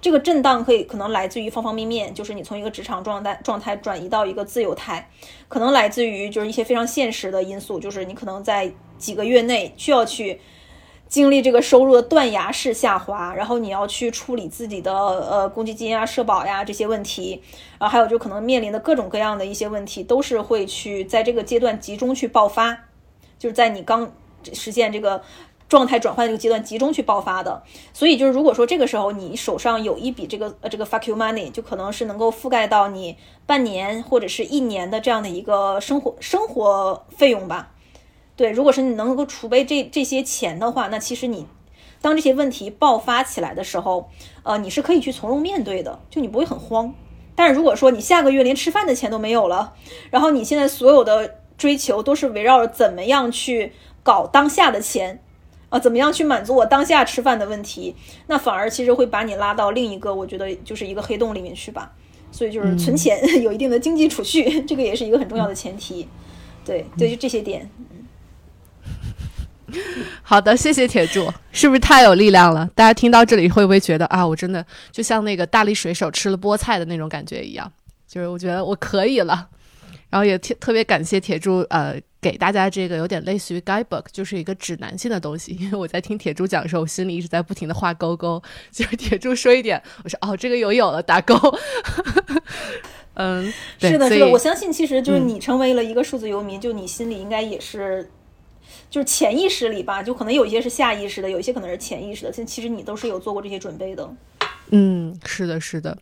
[0.06, 5.10] 这个震荡可以可能来自于方方面面，就是你从一个职场状态状态转移到一个自由态，
[5.48, 10.40] 可能来自于就是一些非常现实的因素，就是你可能在几个月内需要去
[11.08, 17.42] 经历这个收入的断崖式下滑，然后你要去处理自己的呃公积金啊、社保呀这些问题，
[17.80, 22.78] 然后还有就可能面临的各种各样的一些问题，都是会去在这个阶段集中去爆发，
[23.40, 24.14] 就是在你刚
[24.54, 25.24] 实现这个。
[25.76, 27.62] 状态转换的这个阶段集中去爆发的。
[27.92, 37.74] 所以就是如果说这个时候你手上有一笔这个呃这个 fuck you money，就可能是能够覆盖到你半年或者是一年的这样的一个生活生活费用吧。
[38.38, 41.46] 对，如果是你能够储备这这些钱的话，那其实你
[42.02, 44.10] 当这些问题爆发起来的时候，
[44.44, 46.94] 呃，你是可以去从容面对的，就你不会很慌。
[47.36, 49.74] 但是如果说你下个月连吃饭的钱都没有了，
[50.10, 53.74] 然后你现在所有的追求都是围绕着怎么样去
[54.04, 55.22] 搞当下的钱，
[55.70, 57.96] 啊，怎么样去满足我当下吃饭的问题，
[58.28, 61.92] 那反而其实会把你拉到另一个我觉得就是一个黑洞里面去吧。
[62.32, 66.06] 所以就是存钱 有一定的经济储蓄，这个也是一个很重要的前提。
[66.66, 67.70] 对对，就这些点。
[70.22, 72.70] 好的，谢谢铁柱，是不是太有力量了？
[72.76, 77.72] 大家听到这里会不会觉得啊，我真的就像那个大力水手吃了菠菜的那种感觉一样？
[78.06, 79.48] 就是我觉得我可以了，
[80.10, 81.96] 然后也特特别感谢铁柱，呃，
[82.26, 85.52] 给大家这个有点类似于 guidebook，就是一个指南性的东西。
[85.62, 88.42] 因为我在听铁柱讲的时候，我心里一直在不停的画勾勾，
[88.74, 91.36] 就是铁柱说一点，我说哦，这个有有了，打勾。
[93.14, 98.10] 嗯，是的，是的，我相信其实就是你成为了一个数字游民，就你心里应该也是。
[98.90, 102.32] 就是潜意识里吧，就可能有一些是下意识的，有一些可能是潜意识的。
[102.32, 104.10] 其实你都是有做过这些准备的。
[104.72, 105.98] 嗯，是的，是的。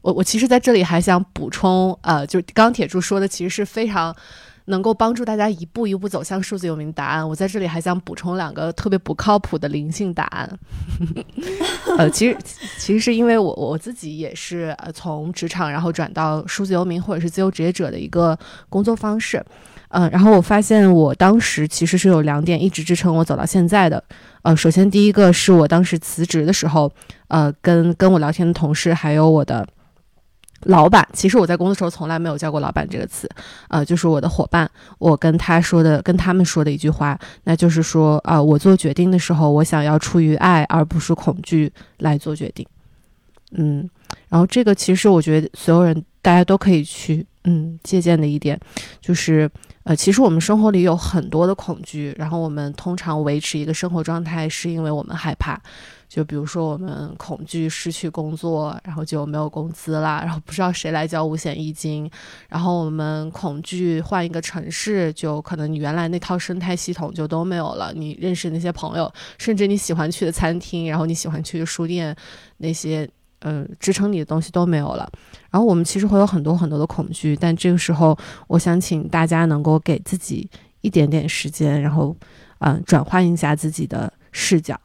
[0.00, 4.14] 我我其实在这里还想补充，呃，就是刚铁柱说的，其实是非常
[4.68, 7.28] 能够帮助大家一步一步走向数字有名答案。
[7.28, 10.58] 我在这里还想补充两个特别不靠谱的灵性答案。
[11.98, 12.36] 呃，其实
[12.78, 18.38] 其实是因为我我自己也是呃从职场然后转到数字游民或者是自由职业者的一个
[18.68, 19.44] 工作方式。
[19.90, 24.04] 嗯，然后我发现我当时其实是有两点一直支撑我走到现在的。
[24.42, 26.92] 呃，首先第一个是我当时辞职的时候，
[27.28, 29.66] 呃，跟跟我聊天的同事还有我的
[30.64, 33.28] 老板，其实我在工作时候从来没有叫过老板这个词，
[33.68, 42.66] 呃，就是我的伙伴，我跟他说的，跟他们说的一句话，那就是说，啊，我做决定的时候，我想要出于爱而不是恐惧来做决定。
[43.52, 43.88] 嗯，
[44.28, 48.58] 然后这个其实我觉得所有人大家都可以去嗯借鉴的一点，
[49.00, 49.50] 就是。
[49.84, 55.58] 呃，其实我们生活里有很多的恐惧，然后我们通常维持一个生活状态，是因为我们害怕。
[56.08, 62.10] 就比如说，我们恐惧失去工作，然后就没有工资啦，然后不知道谁来交五险一金。
[62.48, 72.16] 然后我们恐惧换一个城市，就可能你原来那套生态系统就都没有了，你认识那些朋友，甚至你喜欢去的餐厅，然后你喜欢去的书店，
[72.56, 73.08] 那些。
[73.42, 75.08] 嗯，支撑你的东西都没有了，
[75.48, 80.50] 然后我们其实会有很多很多的恐惧，但这个时候，我想请大家能够给自己
[80.80, 82.16] 一点点时间，然后，
[82.58, 84.76] 嗯，转换一下自己的视角。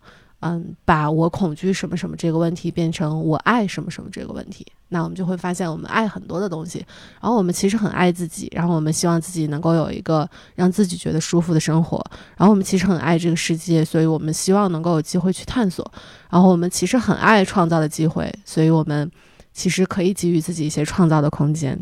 [0.46, 6.86] 嗯，把我恐惧什么什么这个问题变成我爱什么什么这个问题，那我们就会发现我们爱很多的东西，
[7.22, 15.90] 然后我们其实很爱自己，然后我们希望自己能够有一个让自己觉得舒服的生活，然后我们其实很爱这个世界，所以我们希望能够有机会去探索，
[16.30, 19.10] 然后我们其实很爱创造的机会，所以我们
[19.54, 21.80] 其实可以给予自己一些创造的空间。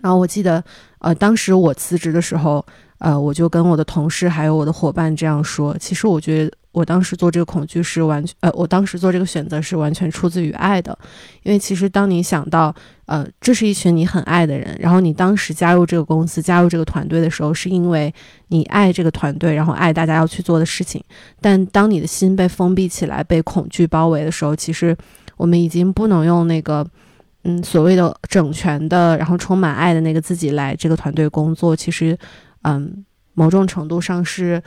[0.00, 0.64] 然后我记得，
[0.98, 2.66] 呃，当时我辞职的时候，
[3.02, 6.52] 呃，我就跟我的同事还有我的伙伴这样说，其实我觉得。
[6.72, 10.98] 我当时做这个恐惧是完全，呃，我当时做这个选择是完全出自于爱的，
[11.42, 12.74] 因为其实当你想到，
[13.04, 18.10] 呃，这是一群你很爱的人，然后你当时加入这个公司、加入这个团队的时候，是因为
[18.48, 21.04] 你爱这个团队，然后爱大家要去做的事情。
[21.42, 24.96] 但当你的心被封闭起来、被恐惧包围的时候，其实
[25.36, 26.86] 我们已经不能用那个，
[27.44, 31.76] 嗯，所谓的整全的，然后充满爱的那个自己来这个团队工作。
[31.76, 32.16] 其实，
[32.62, 33.04] 嗯，
[33.34, 34.62] 某种程度上是。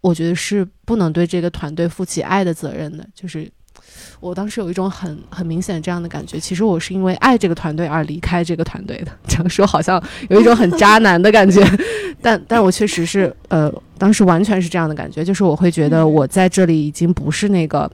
[0.00, 3.08] 我觉得是不能对这个团队负起爱的责任的。
[3.14, 3.50] 就是
[4.20, 9.10] 我当时有一种很很明显这样的感觉，其实我是因为爱这个团队而离开这个团队的。
[9.26, 9.98] 这样说好像
[10.28, 11.64] 有一种很渣男的感觉，
[12.20, 17.90] 但但我确实是呃，当时完全是这样的感觉，就是我会觉得我在这里已经不是那个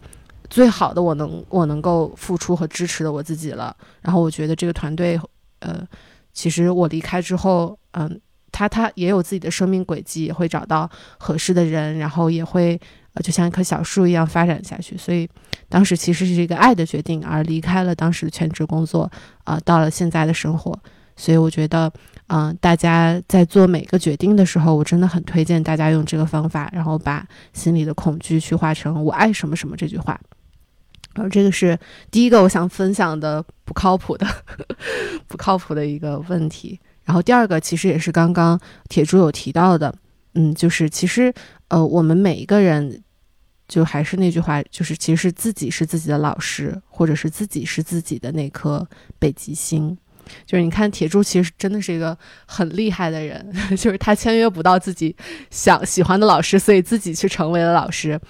[0.49, 3.73] 最好的我能我能够付出和支持的我自己了。
[4.01, 5.17] 然后我觉得这个团队
[5.61, 5.87] 呃，
[6.33, 8.21] 其实我离开之后，嗯。
[8.53, 12.81] 他他也有自己的生命轨迹，也会找到合适的人，然后也会
[13.15, 14.97] 呃，就像一棵小树一样发展下去。
[14.97, 15.29] 所以
[15.69, 19.11] 当时其实是一个爱的决定，而离开了当时的全职工作，
[19.45, 20.79] 啊，到了现在的生活。
[21.17, 21.93] 所以我觉得，
[22.29, 30.19] 嗯，大家在做每个决定的时候，我真的很推荐大家用这个方法，然后把心里的恐惧去化成“我爱什么什么”这句话。
[31.13, 31.79] 然后这个是
[32.11, 34.27] 第一个我想分享的不靠谱的、
[35.29, 36.81] 不靠谱的一个问题。
[37.11, 38.57] 然后第二个其实也是刚刚
[38.89, 39.93] 铁柱有提到的，
[40.35, 41.35] 嗯，就是其实
[41.66, 43.03] 呃，我们每一个人，
[43.66, 48.87] 就还是那句话，就是其实自己是自己的老师，或者是自己是自己的那颗
[49.19, 49.99] 北极星。
[50.47, 52.16] 就是你看铁柱其实真的是一个
[52.47, 53.45] 很厉害的人，
[53.77, 55.16] 就是他签约不到自己
[55.51, 58.20] 想喜欢的老师，所以自己去成为了老师。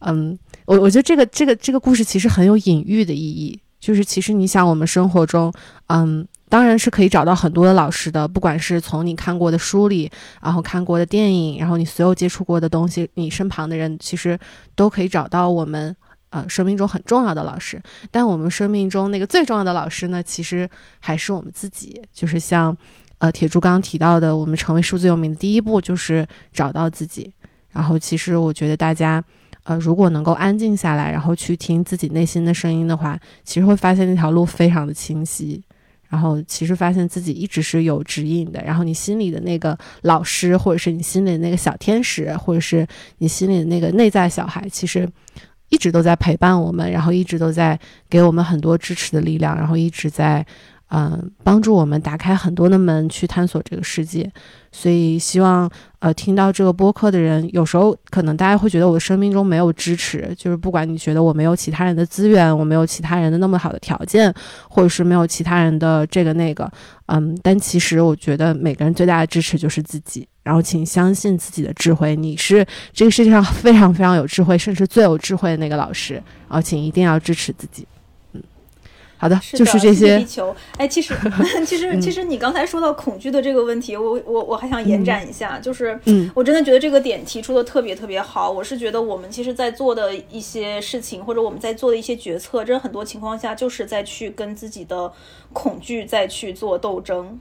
[0.00, 5.50] 嗯，我我觉得这个这个这个故事其实很有隐喻的意义，就是其实你想我们生活中，
[5.86, 10.10] 嗯，当然是可以找到很多的老师的，不管是从你看过的书里，
[10.42, 14.38] 然后看过的电影，然后你所有接触过的东西，你身旁的人，其实
[14.74, 15.94] 都可以找到我们。
[16.30, 20.68] 呃，生命中很重要的老师，但我们生命中那个最重要的老师呢，其实
[20.98, 22.02] 还是我们自己。
[22.12, 22.76] 就是像，
[23.18, 27.32] 呃，铁柱刚刚提到的，我们成为数字游民的第一步就是找到自己。
[27.70, 29.22] 然后，其实我觉得大家，
[29.62, 35.62] 呃，如果能够安静下来，然后去听自己内心的声音的话，其实会发现那条路非常的清晰。
[36.08, 38.62] 然后，其实发现自己一直是有指引的。
[38.62, 42.86] 然后，你心里的那个老师，或者是你心里的那个小天使，或者是
[43.18, 45.08] 你心里的那个内在小孩，其实。
[45.68, 47.76] 一直都在陪伴我们，然后一直都在
[48.08, 50.46] 给我们很多支持的力量，然后一直在，
[50.90, 54.30] 嗯，帮助我们打开很多的门去探索这个世界。
[54.70, 55.68] 所以希望，
[56.00, 64.32] 呃，听到这个播客的人，有时候可能大家会觉得我的生命中没有支持，就是不管你觉得我没有其他人的资源，我没有其他人的那么好的条件，
[64.68, 66.70] 或者是没有其他人的这个那个，
[67.06, 70.28] 嗯，但其实我觉得每个人最大的支持就是自己。
[70.42, 76.14] 然后，请相信自己的智慧，你是这个世界上非常非常有智慧，甚至最有智慧的那个老师。
[76.14, 77.84] 然后，请一定要支持自己。
[79.16, 80.18] 嗯，好的，就是这些。
[80.18, 81.14] 地球，哎，其实
[81.66, 88.50] 其实，其实你刚才说到恐惧的这个问题，我我我还想延展一下，就是，嗯，我真的觉得这个点提出的特别特别好。
[88.50, 95.12] 我是觉得我们其实，在做的一些事情，或者我们在做的一些决策，真的很多情况下就是在去跟自己的
[95.52, 97.38] 恐惧再去做斗争。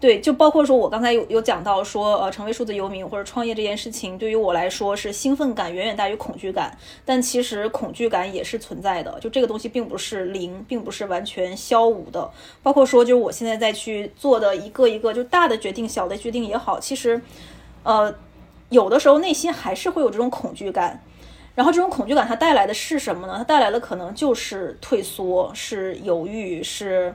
[0.00, 6.74] 对，就包括说，我刚才有有讲到说，呃，成为数字游民或者创业这件事情，对于我来说是兴奋感远远大于恐惧感，
[7.04, 9.20] 但其实恐惧感也是存在的。
[9.20, 12.30] 就这个东西并不是零，并不是完全消无的。
[12.62, 17.20] 包括说，就是我现在在去做的一个一个就大的决定、小的决定也好，其实，
[17.82, 18.14] 呃，
[18.70, 21.02] 有的时候内心还是会有这种恐惧感。
[21.54, 23.34] 然后这种恐惧感它带来的是什么呢？
[23.36, 27.14] 它带来的可能就是退缩，是犹豫，是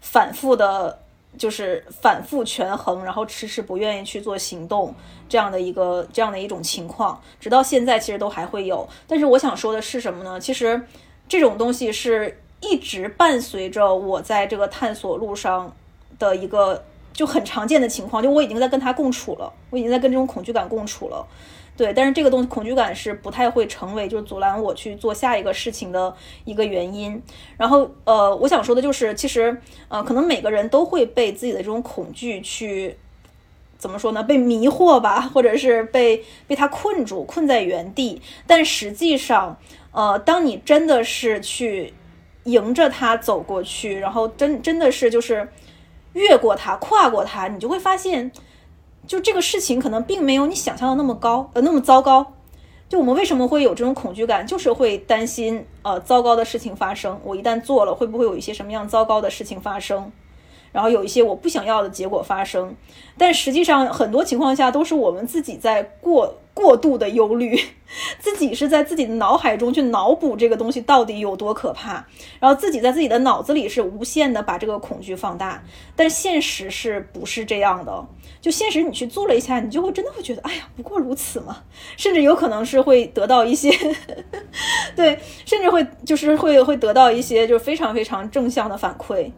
[0.00, 1.00] 反复的。
[1.38, 4.94] 就是反复权衡，然后迟迟不愿意去做行动，
[5.28, 8.86] 这样的一个这样的一种情况，直到现在其实都还会有。
[9.06, 10.38] 但是我想说的是什么呢？
[10.40, 10.82] 其实
[11.28, 15.74] 这种东西是一直伴随着我在这个探索路上
[16.18, 21.26] 的一个就很常见的情况，就我已经在跟他共处了，我已经在跟这种恐惧感共处了。
[21.78, 26.12] 对，但是这个东西恐惧感是不太会成为就是阻拦我去做下一个事情的
[26.44, 27.22] 一个原因。
[27.56, 29.56] 然后，呃，我想说的就是，其实，
[29.86, 32.96] 呃，可能每个人都会被自己的这种恐惧去
[33.78, 34.24] 怎么说呢？
[34.24, 38.20] 被迷惑吧，或者是被被他困住，困在原地。
[38.44, 39.56] 但实际上，
[39.92, 41.94] 呃，当你真的是去
[42.42, 45.48] 迎着它走过去，然后真真的是就是
[46.14, 48.32] 越过它，跨过它，你就会发现。
[49.08, 52.34] 就这个事情可能并没有你想象的那么高，呃，那么糟糕。
[52.88, 57.18] 就我们为什么会有这种恐惧感，就是会担心，呃，糟糕的事情发生。
[57.24, 60.12] 我一旦做了，会不会有一些什么样糟糕的事情发生？
[60.70, 62.76] 然后有一些我不想要的结果发生。
[63.16, 66.34] 但实际上，很多情况下都是我们自己在过。
[66.58, 67.56] 过度的忧虑，
[68.18, 72.04] 自己是在自己的脑海中去脑补这个东西到底有多可怕，
[72.40, 75.62] 然后自己在自己的脑子里是无限的把这个恐惧放大，
[75.94, 78.04] 但现实是不是这样的？
[78.48, 81.58] 就现实你去做了一下，你就会真的会觉得，哎呀，不过如此嘛，
[81.98, 83.70] 甚至有可能是会得到一些，
[84.96, 89.30] 对，甚至会就是会会得到一些就是非常非常正向的反馈。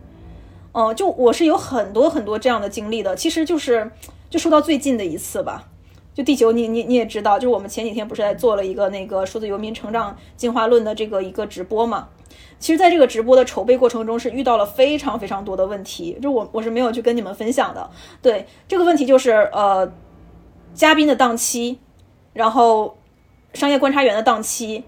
[0.70, 3.90] 嗯，就我是有很多很多这样的经历的，其实就是
[4.30, 5.66] 就说到最近的一次吧。
[6.14, 12.10] 就地球，你你你也知道，就是我们前几天不是在做了一个那个数字游民成长进化论的这个一个直播嘛？
[12.60, 17.90] 其实，在这个直播的筹备过程中，是遇到了非常非常多的问题，就我我是没有去跟你们分享的。
[18.22, 19.92] 对这个问题，就是呃，
[20.74, 21.80] 嘉宾的档期，
[22.32, 22.96] 然后
[23.54, 24.84] 商业观察员的档期。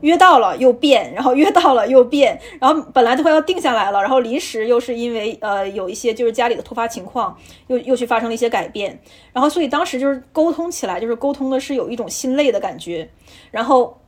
[0.00, 7.34] 约到了又变，然后约到了又变，然后本来都快要定下来了，然后临时又是因为呃有一些就是家里的突发情况，
[7.68, 9.00] 又又去发生了一些改变，
[9.32, 13.08] 然后所以当时就是沟通起来就是沟通的是有一种心累的感觉，
[13.50, 13.98] 然后，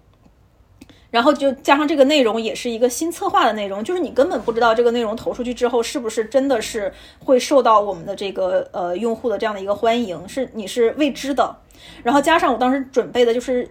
[1.17, 6.93] 然后就加上这个内容也是一个新策划的内容，就是你根本不知道这个内容投出去之后是不是真的是
[7.25, 11.57] 会受到我们的这个呃用户的这样的一个欢迎，是你是未知的，
[12.03, 13.67] 然后加上我当时准备的就是。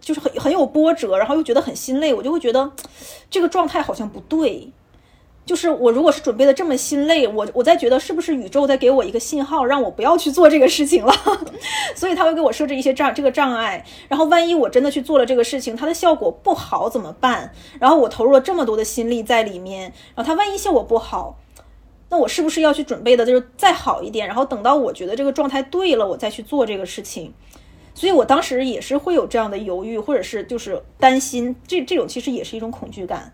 [0.00, 2.70] 就是很很有波折，然后又觉得很心累，我就会觉得
[3.28, 4.70] 这个状态好像不对。
[5.48, 11.12] 就是我如果是准备的这么心累，我我在觉得是不是宇宙在给我一个信号，让我不要去做这个事情了？
[11.96, 13.82] 所以他会给我设置一些障这个障碍。
[14.08, 17.50] 然后万一我真的去做了这个事情，它的效果不好怎么办？
[17.80, 21.38] 然后我投入了这么多的心力在里面，然后它万一效果不好，
[22.10, 27.32] 那我是不是要去准备的就是再好一点，然后等到我觉得这个状态对了，我再去做这个事情。
[27.94, 33.32] 所以我当时也是会有这样的犹豫，或者是就是担心，这这种其实也是一种恐惧感。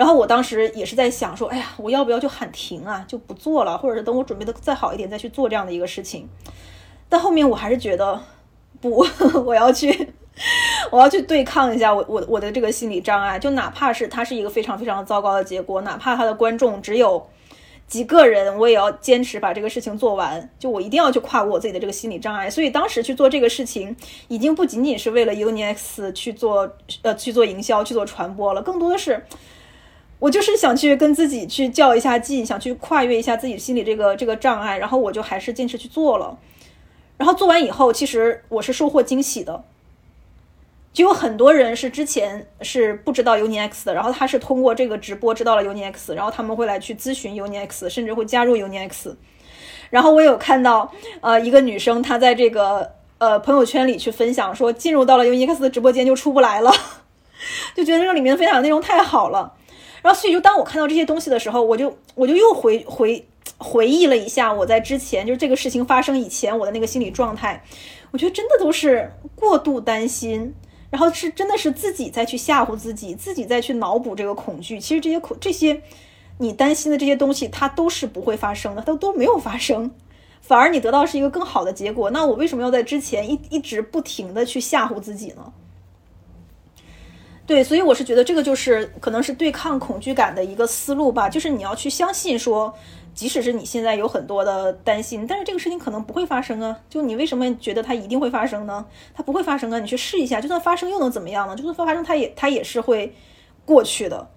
[0.00, 6.26] 然后我当时也是在想说，哎呀，我要不要就喊停啊，就不做了，或者是等我准备的再好一点再去做这样的一个事情。
[7.06, 8.18] 但后面我还是觉得
[8.80, 9.06] 不，
[9.44, 10.14] 我要去，
[10.90, 17.26] 我要去对抗一下我我我的这个心理障碍，就哪怕是它是一个非常非常糟糕的结果，哪怕他的观众只有。
[17.86, 20.48] 几个人，我也要坚持把这个事情做完。
[20.60, 22.48] 就我一定要去跨过我自己的这个心理障碍。
[22.48, 23.96] 所以当时去做这个事情，
[24.28, 26.70] 已经不仅仅是为了 UniX 去做，
[27.02, 29.26] 呃，去做营销、去做传播了，更多的是，
[30.20, 34.78] 我就是想去跟自己去较一下劲，想去跨越一下自己心里这个这个障碍。
[34.78, 36.38] 然后我就还是坚持去做了。
[37.16, 39.64] 然后做完以后，其实我是收获惊喜的。
[40.92, 49.14] 就有很多人是之前是不知道 UniX 的，然后他是通过这个直播知道了 UniX，然后他们会来去咨询 UniX，甚至会加入 UniX。
[49.88, 56.72] 然后我有看到，呃，一个女生她在这个呃朋友圈里去分享说，进入到了 UniX 的直播间就出不来了，
[57.76, 59.54] 就觉得这个里面分享的内容太好了。
[60.02, 63.26] 然后所以就当我看到这些东西的时候，我就我就又回回
[63.58, 67.62] 回忆了一下我在之前就是这个事情发生以前我的那个心理状态，
[68.10, 70.54] 我觉得真的都是过度担心。
[70.90, 74.80] 然后是真的是自己再去吓唬自己，自己再去脑补这个恐惧。
[74.80, 75.80] 其实这些恐这些
[76.38, 79.92] 你担心的这些东西，它都是不会发生的，它都没有发生，
[80.40, 82.10] 反而你得到是一个更好的结果。
[82.10, 85.52] 那我为什么要在之前一一直不停的去吓唬自己呢？
[87.50, 92.72] 对，所以我是觉得这个就是可能是对抗恐惧感的一个思路吧，就是你要去相信说。
[93.12, 96.78] 即使是你现在有很多的担心，但是这个事情可能不会发生啊！
[96.88, 98.86] 就你为什么觉得它一定会发生呢？
[99.12, 99.80] 它不会发生啊！
[99.80, 101.56] 你去试一下，就算发生又能怎么样呢？
[101.56, 103.12] 就算发生，它也它也是会
[103.64, 104.30] 过去的，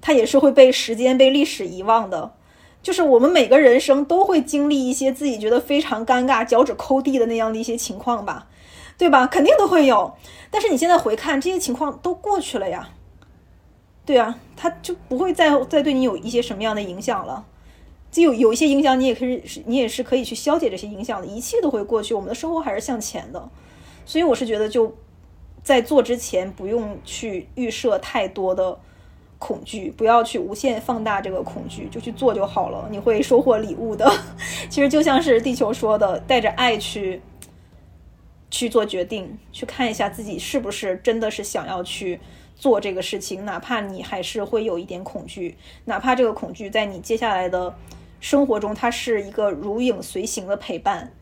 [0.00, 2.34] 它也是会被时间、被历史遗忘的。
[2.80, 8.46] 就是我们每个人生都会经历一些自己觉得非常尴尬、脚趾抠地的那样的一些情况吧，
[8.96, 9.26] 对吧？
[9.26, 10.14] 肯定都会有。
[10.50, 12.90] 但是你现在回看这些情况都过去了呀，
[14.06, 17.44] 对啊，他就不会再再对你有一些什么样的影响了。
[18.10, 23.48] 就有有一些影响，你也可以，你也是可以去消解这些影响的，一切都会过去，我们的生活还是向前的。
[24.06, 24.94] 所以我是觉得，就
[25.64, 28.78] 在做之前不用去预设太多的
[29.40, 34.08] 恐惧，不要去无限放大这个恐惧，就去做就好了，你会收获礼物的。
[34.70, 37.20] 其实就像是地球说的，带着爱去
[38.54, 42.20] 去做决定，去看一下自己是不是真的是想要去
[42.54, 45.56] 做这个事情，哪怕你还是会有一点恐惧，
[45.86, 47.74] 哪怕这个恐惧在你接下来的。
[48.20, 51.12] 生活中，它是一个如影随形的陪伴，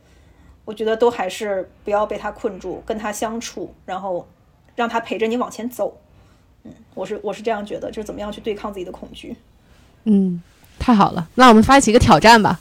[0.64, 4.28] 我觉得都还是不要被它困住，跟它相处，然后
[4.76, 5.98] 让它陪着你往前走。
[6.62, 9.34] 嗯，我是我是这样觉得，就是怎么样去对抗自己的恐惧。
[10.04, 10.40] 嗯，
[10.78, 12.60] 太好了，那我们发起一个挑战吧，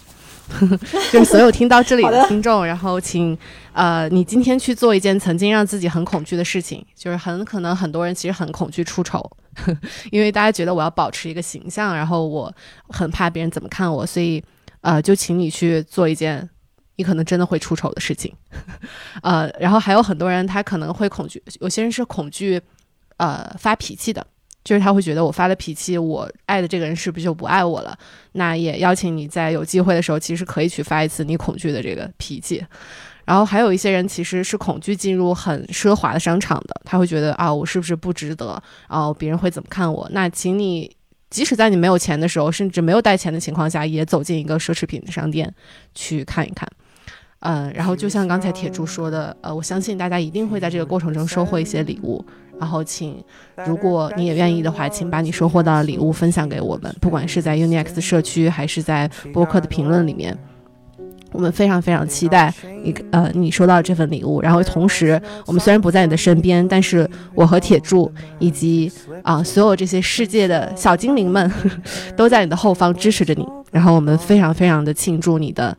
[1.12, 3.38] 就是所有听到这里的听众，然后请
[3.74, 9.30] 呃，你今天去做一件曾经让自己很恐惧的事情，就是很可能很多人其实很恐惧出丑。
[10.12, 12.54] 因为大家觉得我要保持一个形象，然后我
[12.90, 14.42] 很怕别人怎么看我，所以
[14.82, 16.50] 呃，就请你去做一件
[16.96, 18.34] 你可能真的会出丑的事情。
[19.22, 22.62] 呃，然后还有很多人他可能会恐惧，有些人是恐惧
[23.18, 24.26] 呃发脾气的，
[24.64, 27.98] 就是他会觉得我发了脾气，我爱的这个人是不是就不爱我了？
[28.34, 32.64] 那也邀请你在有机会的时候，其实可以去发一次你恐惧的这个脾气。
[33.24, 38.62] 然后还有一些人其实是恐惧进入很奢华的商场的，他会觉得啊，我是不是不值得？
[38.90, 40.08] 然后别人会怎么看我？
[40.12, 40.94] 那请你
[41.30, 45.54] 即使在你没有钱的时候，甚至没有带钱的情况下，也走进一个奢侈品的商店
[45.94, 46.68] 去看一看。
[47.42, 52.24] 嗯，然后就像刚才铁柱说的，呃，我相信大家一定会在这个过程中收获一些礼物。
[52.60, 53.18] 然后请，
[53.66, 60.38] 如果你也愿意的话，请把你收获到的礼物分享给我们，不管是在 UniX 社区还是在播客的评论里面。
[61.32, 62.54] 我们非常非常期待
[62.84, 68.92] 你呃你收到这份礼物，然后同时我们虽然不在你的身边，但是我和铁柱以及
[69.24, 71.52] 啊所有这些世界的小精灵们
[72.16, 75.76] 都在你的后方支持着你，然后我们非常非常的庆祝你的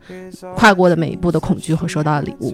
[0.55, 2.53] 跨过的每一步的恐惧和收到的礼物。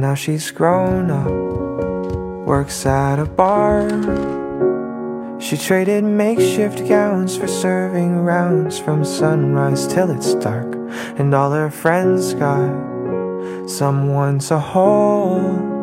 [0.00, 1.30] Now she's grown up.
[2.46, 3.88] works at a bar.
[5.40, 10.74] She traded makeshift gowns for serving rounds from sunrise till it's dark.
[11.18, 12.70] And all her friends got
[13.68, 15.74] someone to hold.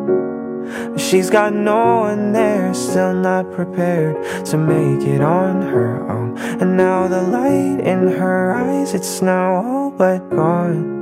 [0.98, 4.16] She's got no one there, still not prepared
[4.46, 6.38] to make it on her own.
[6.38, 11.01] And now the light in her eyes, it's now all but gone.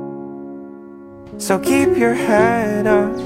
[1.41, 3.17] So keep your head up.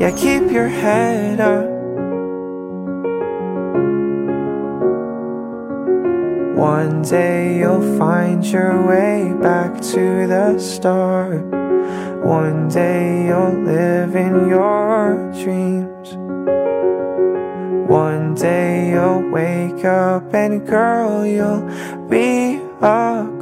[0.00, 1.68] Yeah, keep your head up.
[6.56, 11.44] One day you'll find your way back to the start.
[12.24, 16.14] One day you'll live in your dreams.
[17.86, 21.68] One day you'll wake up and girl, you'll
[22.08, 23.41] be a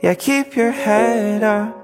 [0.00, 1.77] Yeah, keep your head up